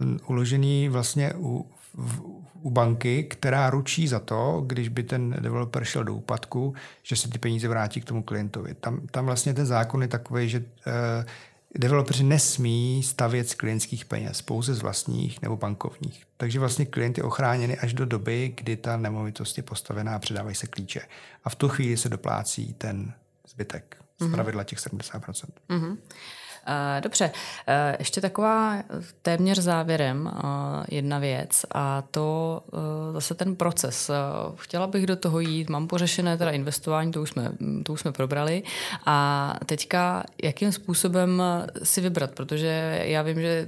uh, 0.00 0.16
uložený 0.26 0.88
vlastně 0.88 1.32
u, 1.36 1.66
v, 1.94 2.20
u 2.62 2.70
banky, 2.70 3.24
která 3.24 3.70
ručí 3.70 4.08
za 4.08 4.18
to, 4.18 4.64
když 4.66 4.88
by 4.88 5.02
ten 5.02 5.36
developer 5.40 5.84
šel 5.84 6.04
do 6.04 6.14
úpadku, 6.14 6.74
že 7.02 7.16
se 7.16 7.28
ty 7.28 7.38
peníze 7.38 7.68
vrátí 7.68 8.00
k 8.00 8.04
tomu 8.04 8.22
klientovi. 8.22 8.74
Tam, 8.74 9.00
tam 9.10 9.26
vlastně 9.26 9.54
ten 9.54 9.66
zákon 9.66 10.02
je 10.02 10.08
takový, 10.08 10.48
že 10.48 10.58
uh, 10.58 10.64
developeri 11.74 12.22
nesmí 12.22 13.02
stavět 13.02 13.48
z 13.48 13.54
klientských 13.54 14.04
peněz, 14.04 14.42
pouze 14.42 14.74
z 14.74 14.82
vlastních 14.82 15.42
nebo 15.42 15.56
bankovních. 15.56 16.24
Takže 16.36 16.58
vlastně 16.58 16.86
klient 16.86 17.18
je 17.18 17.24
ochráněný 17.24 17.78
až 17.78 17.94
do 17.94 18.06
doby, 18.06 18.54
kdy 18.56 18.76
ta 18.76 18.96
nemovitost 18.96 19.56
je 19.56 19.62
postavená 19.62 20.14
a 20.14 20.18
předávají 20.18 20.54
se 20.54 20.66
klíče. 20.66 21.00
A 21.44 21.50
v 21.50 21.54
tu 21.54 21.68
chvíli 21.68 21.96
se 21.96 22.08
doplácí 22.08 22.74
ten 22.74 23.12
zbytek, 23.48 23.96
z 24.18 24.22
mhm. 24.24 24.32
pravidla 24.32 24.64
těch 24.64 24.78
70%. 24.78 25.48
Mm-hmm. 25.68 25.96
Eh, 26.70 27.00
dobře, 27.00 27.30
eh, 27.66 27.96
ještě 27.98 28.20
taková 28.20 28.82
téměř 29.22 29.58
závěrem 29.58 30.30
eh, 30.34 30.40
jedna 30.88 31.18
věc 31.18 31.66
a 31.74 32.02
to 32.10 32.62
zase 33.12 33.34
ten 33.34 33.56
proces. 33.56 34.10
Chtěla 34.56 34.86
bych 34.86 35.06
do 35.06 35.16
toho 35.16 35.40
jít, 35.40 35.70
mám 35.70 35.86
pořešené 35.86 36.38
teda 36.38 36.50
investování, 36.50 37.12
to 37.12 37.22
už 37.22 37.30
jsme, 37.30 37.52
to 37.82 37.92
už 37.92 38.00
jsme 38.00 38.12
probrali 38.12 38.62
a 39.06 39.54
teďka 39.66 40.24
jakým 40.42 40.72
způsobem 40.72 41.42
si 41.82 42.00
vybrat, 42.00 42.30
protože 42.30 43.02
já 43.04 43.22
vím, 43.22 43.40
že 43.40 43.66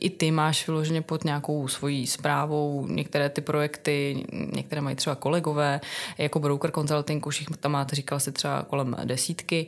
i 0.00 0.10
ty 0.10 0.30
máš 0.30 0.66
vyloženě 0.66 1.02
pod 1.02 1.24
nějakou 1.24 1.68
svojí 1.68 2.06
zprávou 2.06 2.86
některé 2.86 3.28
ty 3.28 3.40
projekty, 3.40 4.24
některé 4.52 4.80
mají 4.80 4.96
třeba 4.96 5.16
kolegové, 5.16 5.80
jako 6.18 6.38
broker 6.38 6.70
consulting, 6.70 7.26
už 7.26 7.40
jich 7.40 7.48
tam 7.60 7.72
máte, 7.72 7.96
říkal 7.96 8.20
si 8.20 8.32
třeba 8.32 8.62
kolem 8.62 8.96
desítky. 9.04 9.66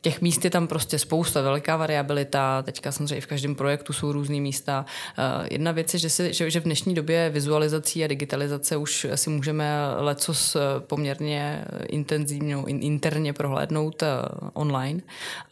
Těch 0.00 0.20
míst 0.20 0.44
je 0.44 0.50
tam 0.50 0.66
prostě 0.66 0.98
spousta, 0.98 1.42
veliká 1.50 1.76
variabilita, 1.76 2.62
teďka 2.62 2.92
samozřejmě 2.92 3.20
v 3.20 3.26
každém 3.26 3.54
projektu 3.54 3.92
jsou 3.92 4.12
různé 4.12 4.40
místa. 4.40 4.84
Eh, 5.18 5.46
jedna 5.50 5.72
věc 5.72 5.94
je, 5.94 6.00
že, 6.00 6.10
si, 6.10 6.32
že, 6.32 6.50
že 6.50 6.60
v 6.60 6.64
dnešní 6.64 6.94
době 6.94 7.30
vizualizací 7.30 8.04
a 8.04 8.06
digitalizace 8.06 8.76
už 8.76 9.06
si 9.14 9.30
můžeme 9.30 9.64
lecos 9.98 10.56
eh, 10.56 10.60
poměrně 10.80 11.64
intenzivně, 11.88 12.56
interně 12.66 13.32
prohlédnout 13.32 14.02
eh, 14.02 14.06
online, 14.52 15.00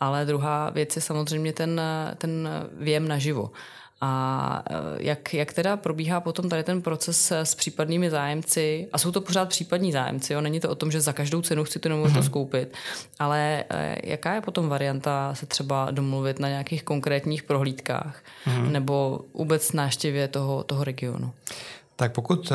ale 0.01 0.25
druhá 0.25 0.71
věc 0.71 0.97
je 0.97 1.03
samozřejmě 1.03 1.53
ten, 1.53 1.81
ten 2.19 2.49
věm 2.79 3.09
naživo. 3.09 3.51
A 4.01 4.63
eh, 4.71 4.75
jak, 4.99 5.35
jak 5.35 5.53
teda 5.53 5.77
probíhá 5.77 6.21
potom 6.21 6.49
tady 6.49 6.65
ten 6.65 6.83
proces 6.83 7.33
s 7.33 7.55
případnými 7.55 8.11
zájemci? 8.11 8.89
A 8.93 8.99
jsou 8.99 9.13
to 9.13 9.21
pořád 9.21 9.49
případní 9.49 9.93
zájemci, 9.93 10.33
jo? 10.33 10.41
není 10.41 10.61
to 10.61 10.71
o 10.71 10.75
tom, 10.75 10.91
že 10.91 11.01
za 11.01 11.13
každou 11.13 11.43
cenu 11.43 11.65
chci 11.65 11.79
tu 11.79 11.89
nemovitost 11.89 12.27
mm-hmm. 12.27 12.31
koupit, 12.31 12.75
ale 13.19 13.65
eh, 13.71 13.97
jaká 14.05 14.35
je 14.35 14.41
potom 14.41 14.69
varianta 14.69 15.35
se 15.35 15.47
třeba 15.47 15.91
domluvit 15.91 16.39
na 16.39 16.49
nějakých 16.49 16.83
konkrétních 16.83 17.43
prohlídkách 17.43 18.23
mm-hmm. 18.47 18.71
nebo 18.71 19.21
vůbec 19.35 19.73
náštěvě 19.73 20.29
toho, 20.29 20.63
toho 20.63 20.85
regionu? 20.85 21.33
Tak 21.97 22.13
pokud 22.13 22.53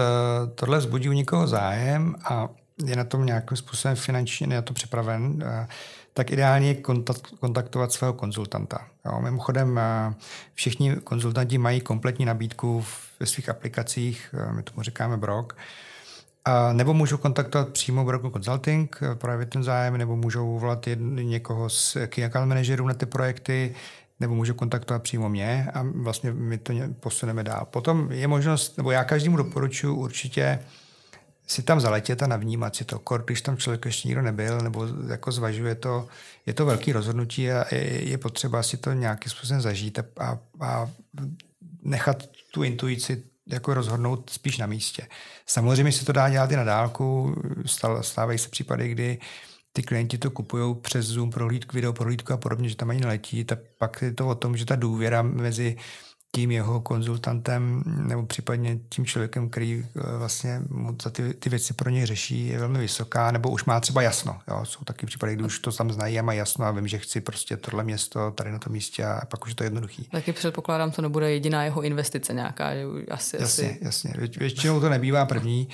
tohle 0.56 0.78
vzbudí 0.78 1.10
u 1.10 1.12
někoho 1.12 1.48
zájem 1.48 2.16
a 2.26 2.50
je 2.86 2.96
na 2.96 3.04
tom 3.04 3.26
nějakým 3.26 3.58
způsobem 3.58 3.96
finančně 3.96 4.48
na 4.48 4.62
to 4.62 4.74
připraven, 4.74 5.44
tak 6.14 6.32
ideálně 6.32 6.76
kontaktovat 7.40 7.92
svého 7.92 8.14
konzultanta. 8.14 8.88
Jo, 9.06 9.22
mimochodem, 9.22 9.78
eh, 9.78 10.14
všichni 10.54 10.96
konzultanti 10.96 11.58
mají 11.58 11.82
kompletní 11.82 12.26
nabídku 12.26 12.86
ve 13.20 13.26
svých 13.26 13.50
aplikacích, 13.50 14.36
eh, 14.50 14.54
my 14.54 14.64
tomu 14.64 14.84
říkáme 14.84 15.18
Brok, 15.18 15.58
a 16.46 16.74
nebo 16.74 16.94
můžou 16.94 17.18
kontaktovat 17.18 17.70
přímo 17.70 18.06
Broker 18.06 18.32
Consulting, 18.32 19.00
eh, 19.02 19.16
projevit 19.16 19.50
ten 19.50 19.64
zájem, 19.64 19.98
nebo 19.98 20.16
můžou 20.16 20.60
volat 20.60 20.86
někoho 21.00 21.70
z 21.70 21.98
key 22.08 22.26
account 22.26 22.50
manažerů 22.50 22.88
na 22.88 22.94
ty 22.94 23.06
projekty, 23.06 23.76
nebo 24.20 24.36
můžou 24.36 24.54
kontaktovat 24.54 25.04
přímo 25.04 25.30
mě 25.30 25.68
a 25.74 25.84
vlastně 25.96 26.32
my 26.32 26.58
to 26.58 26.74
posuneme 27.00 27.44
dál. 27.44 27.68
Potom 27.72 28.12
je 28.12 28.28
možnost, 28.28 28.78
nebo 28.78 28.92
já 28.92 29.04
každému 29.04 29.38
doporučuji 29.38 29.96
určitě 29.96 30.60
si 31.48 31.64
tam 31.64 31.80
zaletět 31.80 32.24
a 32.24 32.28
navnímat 32.28 32.76
si 32.76 32.86
to. 32.86 33.00
Kor, 33.00 33.24
když 33.26 33.42
tam 33.42 33.58
člověk 33.58 33.86
ještě 33.86 34.08
nikdo 34.08 34.22
nebyl, 34.22 34.62
nebo 34.62 34.88
jako 35.08 35.32
zvažuje 35.32 35.76
to, 35.76 36.08
je 36.46 36.54
to 36.54 36.66
velký 36.66 36.92
rozhodnutí 36.92 37.52
a 37.52 37.76
je, 37.76 38.10
je 38.10 38.18
potřeba 38.18 38.64
si 38.64 38.78
to 38.78 38.94
nějakým 38.94 39.32
způsobem 39.32 39.62
zažít 39.62 40.00
a, 40.00 40.40
a 40.60 40.90
nechat 41.84 42.24
tu 42.52 42.64
intuici 42.64 43.24
jako 43.48 43.74
rozhodnout 43.74 44.30
spíš 44.30 44.58
na 44.58 44.66
místě. 44.66 45.08
Samozřejmě 45.46 45.92
se 45.92 46.06
to 46.06 46.12
dá 46.12 46.30
dělat 46.30 46.52
i 46.52 46.56
na 46.56 46.64
dálku, 46.64 47.36
stávají 48.02 48.40
se 48.40 48.50
případy, 48.50 48.90
kdy 48.90 49.18
ty 49.74 49.84
klienti 49.84 50.18
to 50.18 50.32
kupují 50.32 50.76
přes 50.76 51.06
Zoom 51.06 51.32
prohlídku, 51.32 51.76
video 51.76 51.94
prohlídku 51.94 52.34
a 52.34 52.38
podobně, 52.38 52.70
že 52.70 52.76
tam 52.76 52.90
ani 52.90 53.00
neletí, 53.00 53.44
tak 53.44 53.60
pak 53.78 54.02
je 54.02 54.14
to 54.14 54.28
o 54.28 54.36
tom, 54.36 54.58
že 54.58 54.66
ta 54.66 54.76
důvěra 54.76 55.22
mezi 55.22 55.78
tím 56.36 56.52
jeho 56.52 56.82
konzultantem 56.82 57.84
nebo 57.86 58.26
případně 58.26 58.80
tím 58.90 59.06
člověkem, 59.06 59.50
který 59.50 59.86
eh, 59.86 60.18
vlastně 60.18 60.62
mu 60.70 60.96
za 61.04 61.10
ty, 61.10 61.34
ty 61.34 61.50
věci 61.50 61.74
pro 61.74 61.90
něj 61.90 62.06
řeší, 62.06 62.48
je 62.48 62.60
velmi 62.60 62.80
vysoká, 62.80 63.32
nebo 63.32 63.50
už 63.50 63.66
má 63.66 63.80
třeba 63.80 64.02
jasno. 64.02 64.40
Jo? 64.48 64.66
Jsou 64.66 64.84
taky 64.84 65.06
případy, 65.06 65.36
kdy 65.36 65.44
už 65.44 65.60
to 65.60 65.72
tam 65.72 65.92
znají 65.92 66.20
a 66.20 66.22
má 66.22 66.34
jasno 66.34 66.66
a 66.66 66.72
vím, 66.72 66.88
že 66.88 66.98
chci 66.98 67.22
prostě 67.22 67.58
tohle 67.58 67.84
město 67.84 68.32
tady 68.32 68.52
na 68.52 68.60
tom 68.60 68.74
místě 68.74 69.06
a 69.06 69.26
pak 69.26 69.44
už 69.44 69.50
je 69.50 69.56
to 69.56 69.64
jednoduchý. 69.64 70.04
Taky 70.12 70.34
předpokládám, 70.34 70.92
to 70.92 71.02
nebude 71.02 71.32
jediná 71.32 71.64
jeho 71.64 71.82
investice 71.82 72.34
nějaká. 72.34 72.74
Že 72.74 72.86
asi, 73.12 73.38
jasně, 73.40 73.70
asi... 73.70 73.80
jasně. 73.82 74.14
Většinou 74.38 74.80
to 74.80 74.90
nebývá 74.90 75.26
první. 75.26 75.68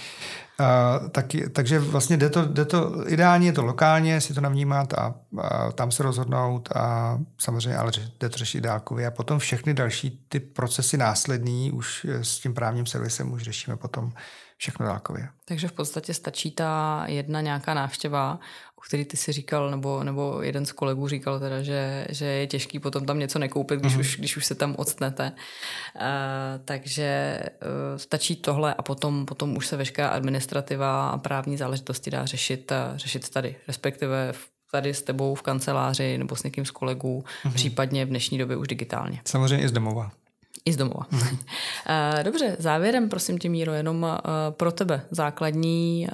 Tak, 1.11 1.25
takže 1.53 1.79
vlastně 1.79 2.17
jde 2.17 2.29
to, 2.29 2.45
jde 2.45 2.65
to, 2.65 3.03
ideálně 3.07 3.47
je 3.47 3.53
to 3.53 3.65
lokálně 3.65 4.21
si 4.21 4.33
to 4.33 4.41
navnímat 4.41 4.93
a, 4.93 5.15
a 5.41 5.71
tam 5.71 5.91
se 5.91 6.03
rozhodnout 6.03 6.69
a 6.75 7.17
samozřejmě 7.37 7.77
ale 7.77 7.91
jde 8.19 8.29
to 8.29 8.37
řešit 8.37 8.61
dálkově. 8.61 9.07
A 9.07 9.11
potom 9.11 9.39
všechny 9.39 9.73
další 9.73 10.25
ty 10.29 10.39
procesy 10.39 10.97
následní 10.97 11.71
už 11.71 12.05
s 12.21 12.39
tím 12.39 12.53
právním 12.53 12.85
servisem 12.85 13.33
už 13.33 13.43
řešíme 13.43 13.77
potom 13.77 14.13
všechno 14.59 14.85
dálkově. 14.85 15.29
Takže 15.45 15.67
v 15.67 15.71
podstatě 15.71 16.13
stačí 16.13 16.51
ta 16.51 17.03
jedna 17.07 17.41
nějaká 17.41 17.73
návštěva, 17.73 18.39
o 18.75 18.81
který 18.81 19.05
ty 19.05 19.17
si 19.17 19.31
říkal, 19.31 19.71
nebo, 19.71 20.03
nebo 20.03 20.41
jeden 20.41 20.65
z 20.65 20.71
kolegů 20.71 21.07
říkal 21.07 21.39
teda, 21.39 21.61
že, 21.61 22.07
že 22.09 22.25
je 22.25 22.47
těžký 22.47 22.79
potom 22.79 23.05
tam 23.05 23.19
něco 23.19 23.39
nekoupit, 23.39 23.79
když, 23.79 23.95
mm-hmm. 23.95 23.99
už, 23.99 24.17
když 24.17 24.37
už 24.37 24.45
se 24.45 24.55
tam 24.55 24.75
odstnete. 24.77 25.31
Uh, 25.95 26.01
takže 26.65 27.39
uh, 27.43 27.97
stačí 27.97 28.35
tohle 28.35 28.73
a 28.73 28.81
potom, 28.81 29.25
potom 29.25 29.57
už 29.57 29.67
se 29.67 29.77
veškerá 29.77 30.09
administrativa 30.09 31.09
a 31.09 31.17
právní 31.17 31.57
záležitosti 31.57 32.11
dá 32.11 32.25
řešit, 32.25 32.71
uh, 32.71 32.97
řešit 32.97 33.29
tady, 33.29 33.55
respektive 33.67 34.33
tady 34.71 34.93
s 34.93 35.01
tebou 35.01 35.35
v 35.35 35.41
kanceláři 35.41 36.17
nebo 36.17 36.35
s 36.35 36.43
někým 36.43 36.65
z 36.65 36.71
kolegů, 36.71 37.23
mm-hmm. 37.43 37.53
případně 37.53 38.05
v 38.05 38.09
dnešní 38.09 38.37
době 38.37 38.57
už 38.57 38.67
digitálně. 38.67 39.21
Samozřejmě 39.25 39.65
i 39.65 39.67
z 39.67 39.71
domova. 39.71 40.11
I 40.69 40.73
z 40.73 40.77
domova. 40.77 41.07
Mhm. 41.11 41.37
Dobře, 42.23 42.55
závěrem, 42.59 43.09
prosím 43.09 43.37
tě, 43.37 43.49
Míro, 43.49 43.73
jenom 43.73 44.07
pro 44.49 44.71
tebe 44.71 45.01
základní 45.11 46.07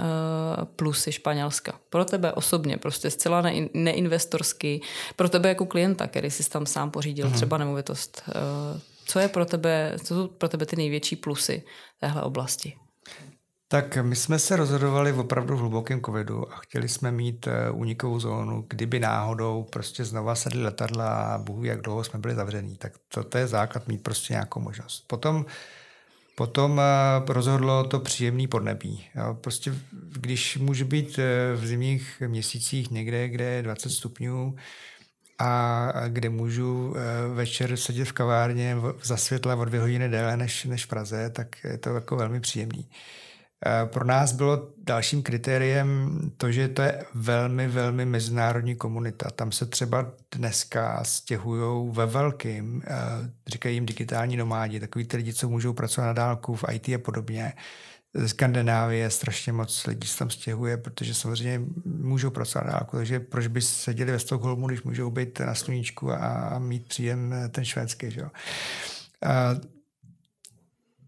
plusy 0.76 1.12
Španělska. 1.12 1.80
Pro 1.89 2.06
tebe 2.06 2.34
osobně, 2.34 2.78
prostě 2.78 3.10
zcela 3.10 3.44
neinvestorsky. 3.74 4.82
Pro 5.15 5.30
tebe 5.30 5.50
jako 5.50 5.65
klienta, 5.65 6.08
který 6.08 6.32
jsi 6.32 6.50
tam 6.50 6.65
sám 6.65 6.91
pořídil 6.91 7.28
uh-huh. 7.28 7.34
třeba 7.34 7.58
nemovitost. 7.58 8.24
Co 9.06 9.20
je 9.20 9.28
pro 9.28 9.46
tebe, 9.46 9.94
co 10.04 10.15
jsou 10.15 10.28
pro 10.28 10.50
tebe 10.50 10.65
ty 10.65 10.76
největší 10.76 11.15
plusy 11.15 11.63
téhle 12.00 12.22
oblasti? 12.22 12.74
Tak 13.75 13.97
my 14.01 14.15
jsme 14.15 14.39
se 14.39 14.55
rozhodovali 14.55 15.13
opravdu 15.13 15.55
v 15.55 15.59
hlubokém 15.59 16.01
covidu 16.01 16.53
a 16.53 16.57
chtěli 16.57 16.89
jsme 16.89 17.11
mít 17.11 17.47
unikovou 17.71 18.17
eh, 18.17 18.19
zónu, 18.19 18.65
kdyby 18.69 18.99
náhodou 18.99 19.63
prostě 19.63 20.05
znova 20.05 20.35
sedli 20.35 20.63
letadla 20.63 21.07
a 21.07 21.38
bůh 21.38 21.65
jak 21.65 21.81
dlouho 21.81 22.03
jsme 22.03 22.19
byli 22.19 22.35
zavření. 22.35 22.77
Tak 22.77 22.93
to, 23.07 23.23
to 23.23 23.38
je 23.38 23.47
základ 23.47 23.88
mít 23.88 24.03
prostě 24.03 24.33
nějakou 24.33 24.59
možnost. 24.59 25.03
Potom 25.07 25.45
Potom 26.35 26.81
eh, 26.81 27.33
rozhodlo 27.33 27.83
to 27.83 27.99
příjemný 27.99 28.47
podnebí. 28.47 29.05
Prostě 29.41 29.73
když 30.19 30.57
můžu 30.57 30.85
být 30.85 31.19
eh, 31.19 31.55
v 31.55 31.67
zimních 31.67 32.23
měsících 32.27 32.91
někde, 32.91 33.29
kde 33.29 33.45
je 33.45 33.63
20 33.63 33.89
stupňů 33.89 34.55
a 35.39 35.91
kde 36.07 36.29
můžu 36.29 36.95
večer 37.33 37.77
sedět 37.77 38.05
v 38.05 38.11
kavárně 38.11 38.75
za 39.03 39.17
světla 39.17 39.55
o 39.55 39.65
dvě 39.65 39.79
hodiny 39.79 40.09
déle 40.09 40.38
než, 40.38 40.65
než 40.65 40.85
v 40.85 40.88
Praze, 40.88 41.29
tak 41.29 41.63
je 41.63 41.77
to 41.77 41.95
jako 41.95 42.15
velmi 42.15 42.39
příjemný. 42.39 42.89
Eh, 43.67 43.86
pro 43.86 44.06
nás 44.06 44.32
bylo 44.32 44.69
dalším 44.78 45.23
kritériem 45.23 46.19
to, 46.38 46.51
že 46.51 46.67
to 46.67 46.82
je 46.82 47.06
velmi, 47.13 47.67
velmi 47.67 48.06
mezinárodní 48.06 48.75
komunita. 48.75 49.32
Tam 49.32 49.51
se 49.51 49.65
třeba 49.65 50.12
dneska 50.36 51.04
stěhují 51.04 51.91
ve 51.91 52.06
velkým, 52.06 52.82
eh, 52.88 52.95
říkají 53.47 53.75
jim 53.75 53.86
digitální 53.86 54.38
nomádi, 54.38 54.80
takový 54.80 55.06
ty 55.06 55.17
lidi, 55.17 55.34
co 55.34 55.49
můžou 55.49 55.73
pracovat 55.73 56.08
na 56.08 56.13
dálku 56.13 56.56
v 56.56 56.63
IT 56.71 56.95
a 56.95 56.97
podobně. 56.97 57.54
Ze 58.13 58.30
Skandinávie 58.30 59.10
strašně 59.10 59.54
moc 59.54 59.86
lidí 59.88 60.08
se 60.08 60.17
tam 60.17 60.30
stěhuje, 60.30 60.78
protože 60.78 61.13
samozřejmě 61.13 61.62
můžou 61.86 62.30
pracovat 62.30 62.65
na 62.65 62.71
dálku, 62.71 62.97
takže 62.97 63.19
proč 63.19 63.47
by 63.47 63.62
seděli 63.62 64.12
ve 64.12 64.19
Stockholmu, 64.19 64.67
když 64.67 64.84
můžou 64.84 65.12
být 65.12 65.39
na 65.39 65.56
sluníčku 65.56 66.12
a 66.12 66.60
mít 66.60 66.88
příjem 66.88 67.34
eh, 67.34 67.49
ten 67.49 67.65
švédský. 67.65 68.12
Že? 68.12 68.21
A, 68.21 68.32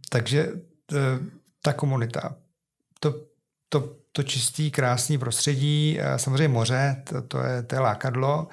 takže 0.09 0.51
ta 1.61 1.73
komunita 1.73 2.35
to, 3.69 3.95
to 4.11 4.23
čistý, 4.23 4.71
krásný 4.71 5.17
prostředí, 5.17 5.99
samozřejmě 6.17 6.47
moře, 6.47 7.03
to, 7.03 7.21
to, 7.21 7.39
je, 7.39 7.63
to 7.63 7.75
je 7.75 7.79
lákadlo, 7.79 8.47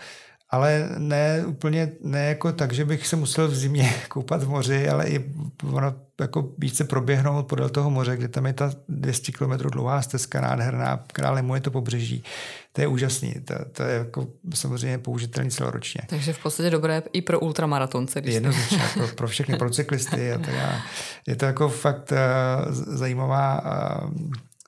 ale 0.55 0.89
ne 0.99 1.45
úplně, 1.47 1.93
ne 2.01 2.25
jako 2.25 2.53
tak, 2.53 2.73
že 2.73 2.85
bych 2.85 3.07
se 3.07 3.17
musel 3.17 3.49
v 3.49 3.55
zimě 3.55 3.95
koupat 4.09 4.43
v 4.43 4.49
moři, 4.49 4.89
ale 4.89 5.09
i 5.09 5.25
ono 5.73 5.95
jako 6.21 6.51
více 6.59 6.85
proběhnout 6.85 7.47
podél 7.47 7.69
toho 7.69 7.91
moře, 7.91 8.17
kde 8.17 8.29
tam 8.29 8.47
je 8.47 8.53
ta 8.53 8.71
200 8.89 9.33
km 9.33 9.53
dlouhá 9.53 10.03
stezka 10.03 10.41
nádherná, 10.41 11.05
která 11.07 11.31
lemuje 11.31 11.61
to 11.61 11.71
pobřeží. 11.71 12.25
To 12.73 12.81
je 12.81 12.87
úžasný. 12.87 13.35
To, 13.45 13.55
to 13.73 13.83
je 13.83 13.99
jako 13.99 14.27
samozřejmě 14.55 14.99
použitelný 14.99 15.51
celoročně. 15.51 16.01
Takže 16.07 16.33
v 16.33 16.43
podstatě 16.43 16.71
dobré 16.71 17.03
i 17.13 17.23
pro 17.23 17.41
ultramaratonce. 17.41 18.21
Když 18.21 18.35
Jednoznačně, 18.35 18.83
pro, 18.95 19.09
pro 19.09 19.29
všechny, 19.29 19.57
pro 19.57 19.71
cyklisty. 19.71 20.33
A 20.33 20.51
já, 20.51 20.83
je 21.27 21.37
to 21.37 21.45
jako 21.45 21.69
fakt 21.69 22.13
uh, 22.13 22.73
zajímavá, 22.73 23.63
uh, 24.05 24.11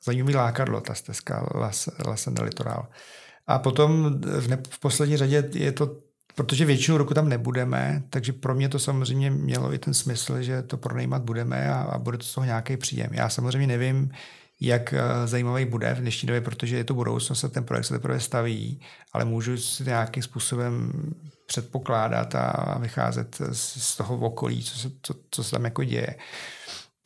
zajímavý 0.07 0.35
lákadlo, 0.35 0.81
ta 0.81 0.95
stezka 0.95 1.49
Las, 1.55 1.89
Las 2.07 2.29
Litoral. 2.43 2.87
A 3.47 3.59
potom 3.59 4.21
v, 4.21 4.49
ne, 4.49 4.59
v 4.71 4.81
poslední 4.81 5.17
řadě 5.17 5.49
je 5.53 5.73
to 5.73 6.07
protože 6.37 6.65
většinu 6.65 6.99
roku 6.99 7.15
tam 7.15 7.29
nebudeme, 7.29 8.03
takže 8.11 8.33
pro 8.33 8.55
mě 8.55 8.69
to 8.69 8.79
samozřejmě 8.79 9.31
mělo 9.31 9.75
i 9.75 9.79
ten 9.79 9.95
smysl, 9.95 10.43
že 10.43 10.63
to 10.63 10.77
pronajímat 10.77 11.23
budeme 11.23 11.73
a, 11.73 11.81
a 11.81 11.99
bude 11.99 12.19
to 12.19 12.25
z 12.25 12.35
toho 12.35 12.45
nějaký 12.45 12.77
příjem. 12.77 13.11
Já 13.13 13.29
samozřejmě 13.29 13.67
nevím, 13.67 14.11
jak 14.61 14.93
eh, 14.93 15.27
zajímavý 15.27 15.65
bude 15.65 15.95
v 15.95 16.01
dnešní 16.01 16.27
době, 16.27 16.41
protože 16.41 16.77
je 16.77 16.85
to 16.85 16.95
budoucnost 16.95 17.45
a 17.45 17.49
ten 17.49 17.65
projekt 17.65 17.85
se 17.85 17.95
teprve 17.95 18.21
staví, 18.21 18.81
ale 19.13 19.25
můžu 19.25 19.57
si 19.57 19.85
nějakým 19.85 20.23
způsobem 20.23 20.93
předpokládat 21.47 22.35
a 22.35 22.79
vycházet 22.79 23.37
z, 23.53 23.97
toho 23.97 24.19
okolí, 24.19 24.63
co 24.63 24.79
se, 24.79 24.91
co, 25.03 25.15
co 25.31 25.45
se 25.45 25.51
tam 25.51 25.65
jako 25.65 25.85
děje. 25.85 26.15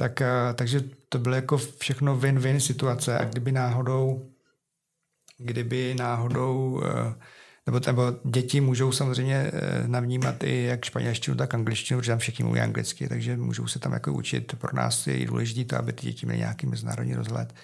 Tak, 0.01 0.21
eh, 0.21 0.55
takže 0.55 0.81
to 1.09 1.19
bylo 1.19 1.35
jako 1.35 1.59
všechno 1.59 2.17
win-win 2.17 2.57
situace 2.57 3.19
a 3.19 3.25
kdyby 3.25 3.53
náhodou 3.53 4.31
kdyby 5.39 5.95
náhodou 5.99 6.73
uh, 6.73 6.83
nebo, 7.67 7.81
nebo 7.87 8.03
děti 8.25 8.61
můžou 8.61 8.93
samozřejmě 8.93 9.37
eh, 9.37 9.89
navnímat 9.89 10.43
i 10.43 10.63
jak 10.63 10.85
španělštinu, 10.85 11.37
tak 11.37 11.55
angličtinu, 11.55 12.01
protože 12.01 12.13
tam 12.13 12.19
všichni 12.19 12.45
mluví 12.45 12.61
anglicky, 12.61 13.09
takže 13.09 13.37
můžou 13.37 13.67
se 13.67 13.79
tam 13.79 13.93
jako 13.93 14.13
učit. 14.13 14.55
Pro 14.59 14.77
nás 14.77 15.07
je 15.07 15.27
důležité 15.27 15.65
to, 15.65 15.79
aby 15.79 15.93
ty 15.93 16.07
děti 16.07 16.27
měly 16.27 16.39
nějaký 16.39 16.67
mezinárodní 16.67 17.15
rozhled. 17.15 17.55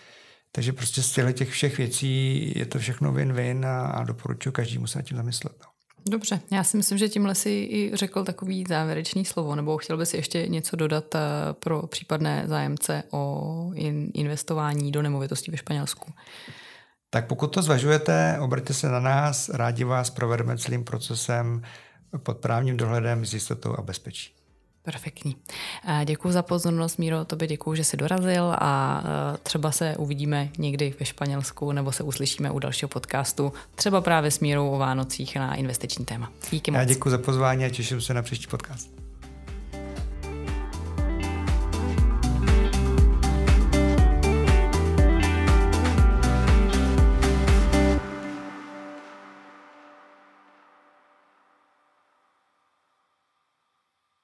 Takže 0.52 0.72
prostě 0.72 1.02
z 1.02 1.32
těch 1.32 1.50
všech 1.50 1.78
věcí 1.78 2.52
je 2.56 2.66
to 2.66 2.78
všechno 2.78 3.12
win-win 3.12 3.66
a, 3.66 3.86
a 3.86 4.04
doporučuji 4.04 4.52
každému 4.52 4.86
se 4.86 4.98
na 4.98 5.02
tím 5.02 5.16
zamyslet. 5.16 5.56
No. 5.60 5.75
Dobře, 6.08 6.40
já 6.50 6.64
si 6.64 6.76
myslím, 6.76 6.98
že 6.98 7.08
tímhle 7.08 7.34
si 7.34 7.50
i 7.50 7.90
řekl 7.94 8.24
takový 8.24 8.64
závěrečný 8.68 9.24
slovo, 9.24 9.54
nebo 9.54 9.78
chtěl 9.78 9.96
bys 9.96 10.14
ještě 10.14 10.48
něco 10.48 10.76
dodat 10.76 11.14
eh, 11.14 11.20
pro 11.52 11.86
případné 11.86 12.44
zájemce 12.46 13.02
o 13.10 13.70
investování 14.14 14.92
do 14.92 15.02
nemovitostí 15.02 15.50
ve 15.50 15.56
Španělsku? 15.56 16.12
Tak 17.10 17.26
pokud 17.26 17.46
to 17.46 17.62
zvažujete, 17.62 18.38
obraťte 18.40 18.74
se 18.74 18.88
na 18.88 19.00
nás, 19.00 19.48
rádi 19.48 19.84
vás 19.84 20.10
provedeme 20.10 20.58
celým 20.58 20.84
procesem 20.84 21.62
pod 22.18 22.38
právním 22.38 22.76
dohledem 22.76 23.26
s 23.26 23.34
jistotou 23.34 23.74
a 23.78 23.82
bezpečí. 23.82 24.35
Perfektní. 24.86 25.36
Děkuji 26.04 26.32
za 26.32 26.42
pozornost, 26.42 26.96
Míro, 26.96 27.24
tobě 27.24 27.48
děkuji, 27.48 27.74
že 27.74 27.84
jsi 27.84 27.96
dorazil 27.96 28.54
a 28.58 29.02
e, 29.34 29.38
třeba 29.42 29.70
se 29.72 29.96
uvidíme 29.96 30.48
někdy 30.58 30.94
ve 31.00 31.06
Španělsku 31.06 31.72
nebo 31.72 31.92
se 31.92 32.02
uslyšíme 32.02 32.50
u 32.50 32.58
dalšího 32.58 32.88
podcastu, 32.88 33.52
třeba 33.74 34.00
právě 34.00 34.30
s 34.30 34.40
Mírou 34.40 34.70
o 34.70 34.78
Vánocích 34.78 35.36
na 35.36 35.54
investiční 35.54 36.04
téma. 36.04 36.32
Díky 36.50 36.70
moc. 36.70 36.78
Já 36.78 36.84
děkuji 36.84 37.10
za 37.10 37.18
pozvání 37.18 37.64
a 37.64 37.68
těším 37.68 38.00
se 38.00 38.14
na 38.14 38.22
příští 38.22 38.46
podcast. 38.46 39.05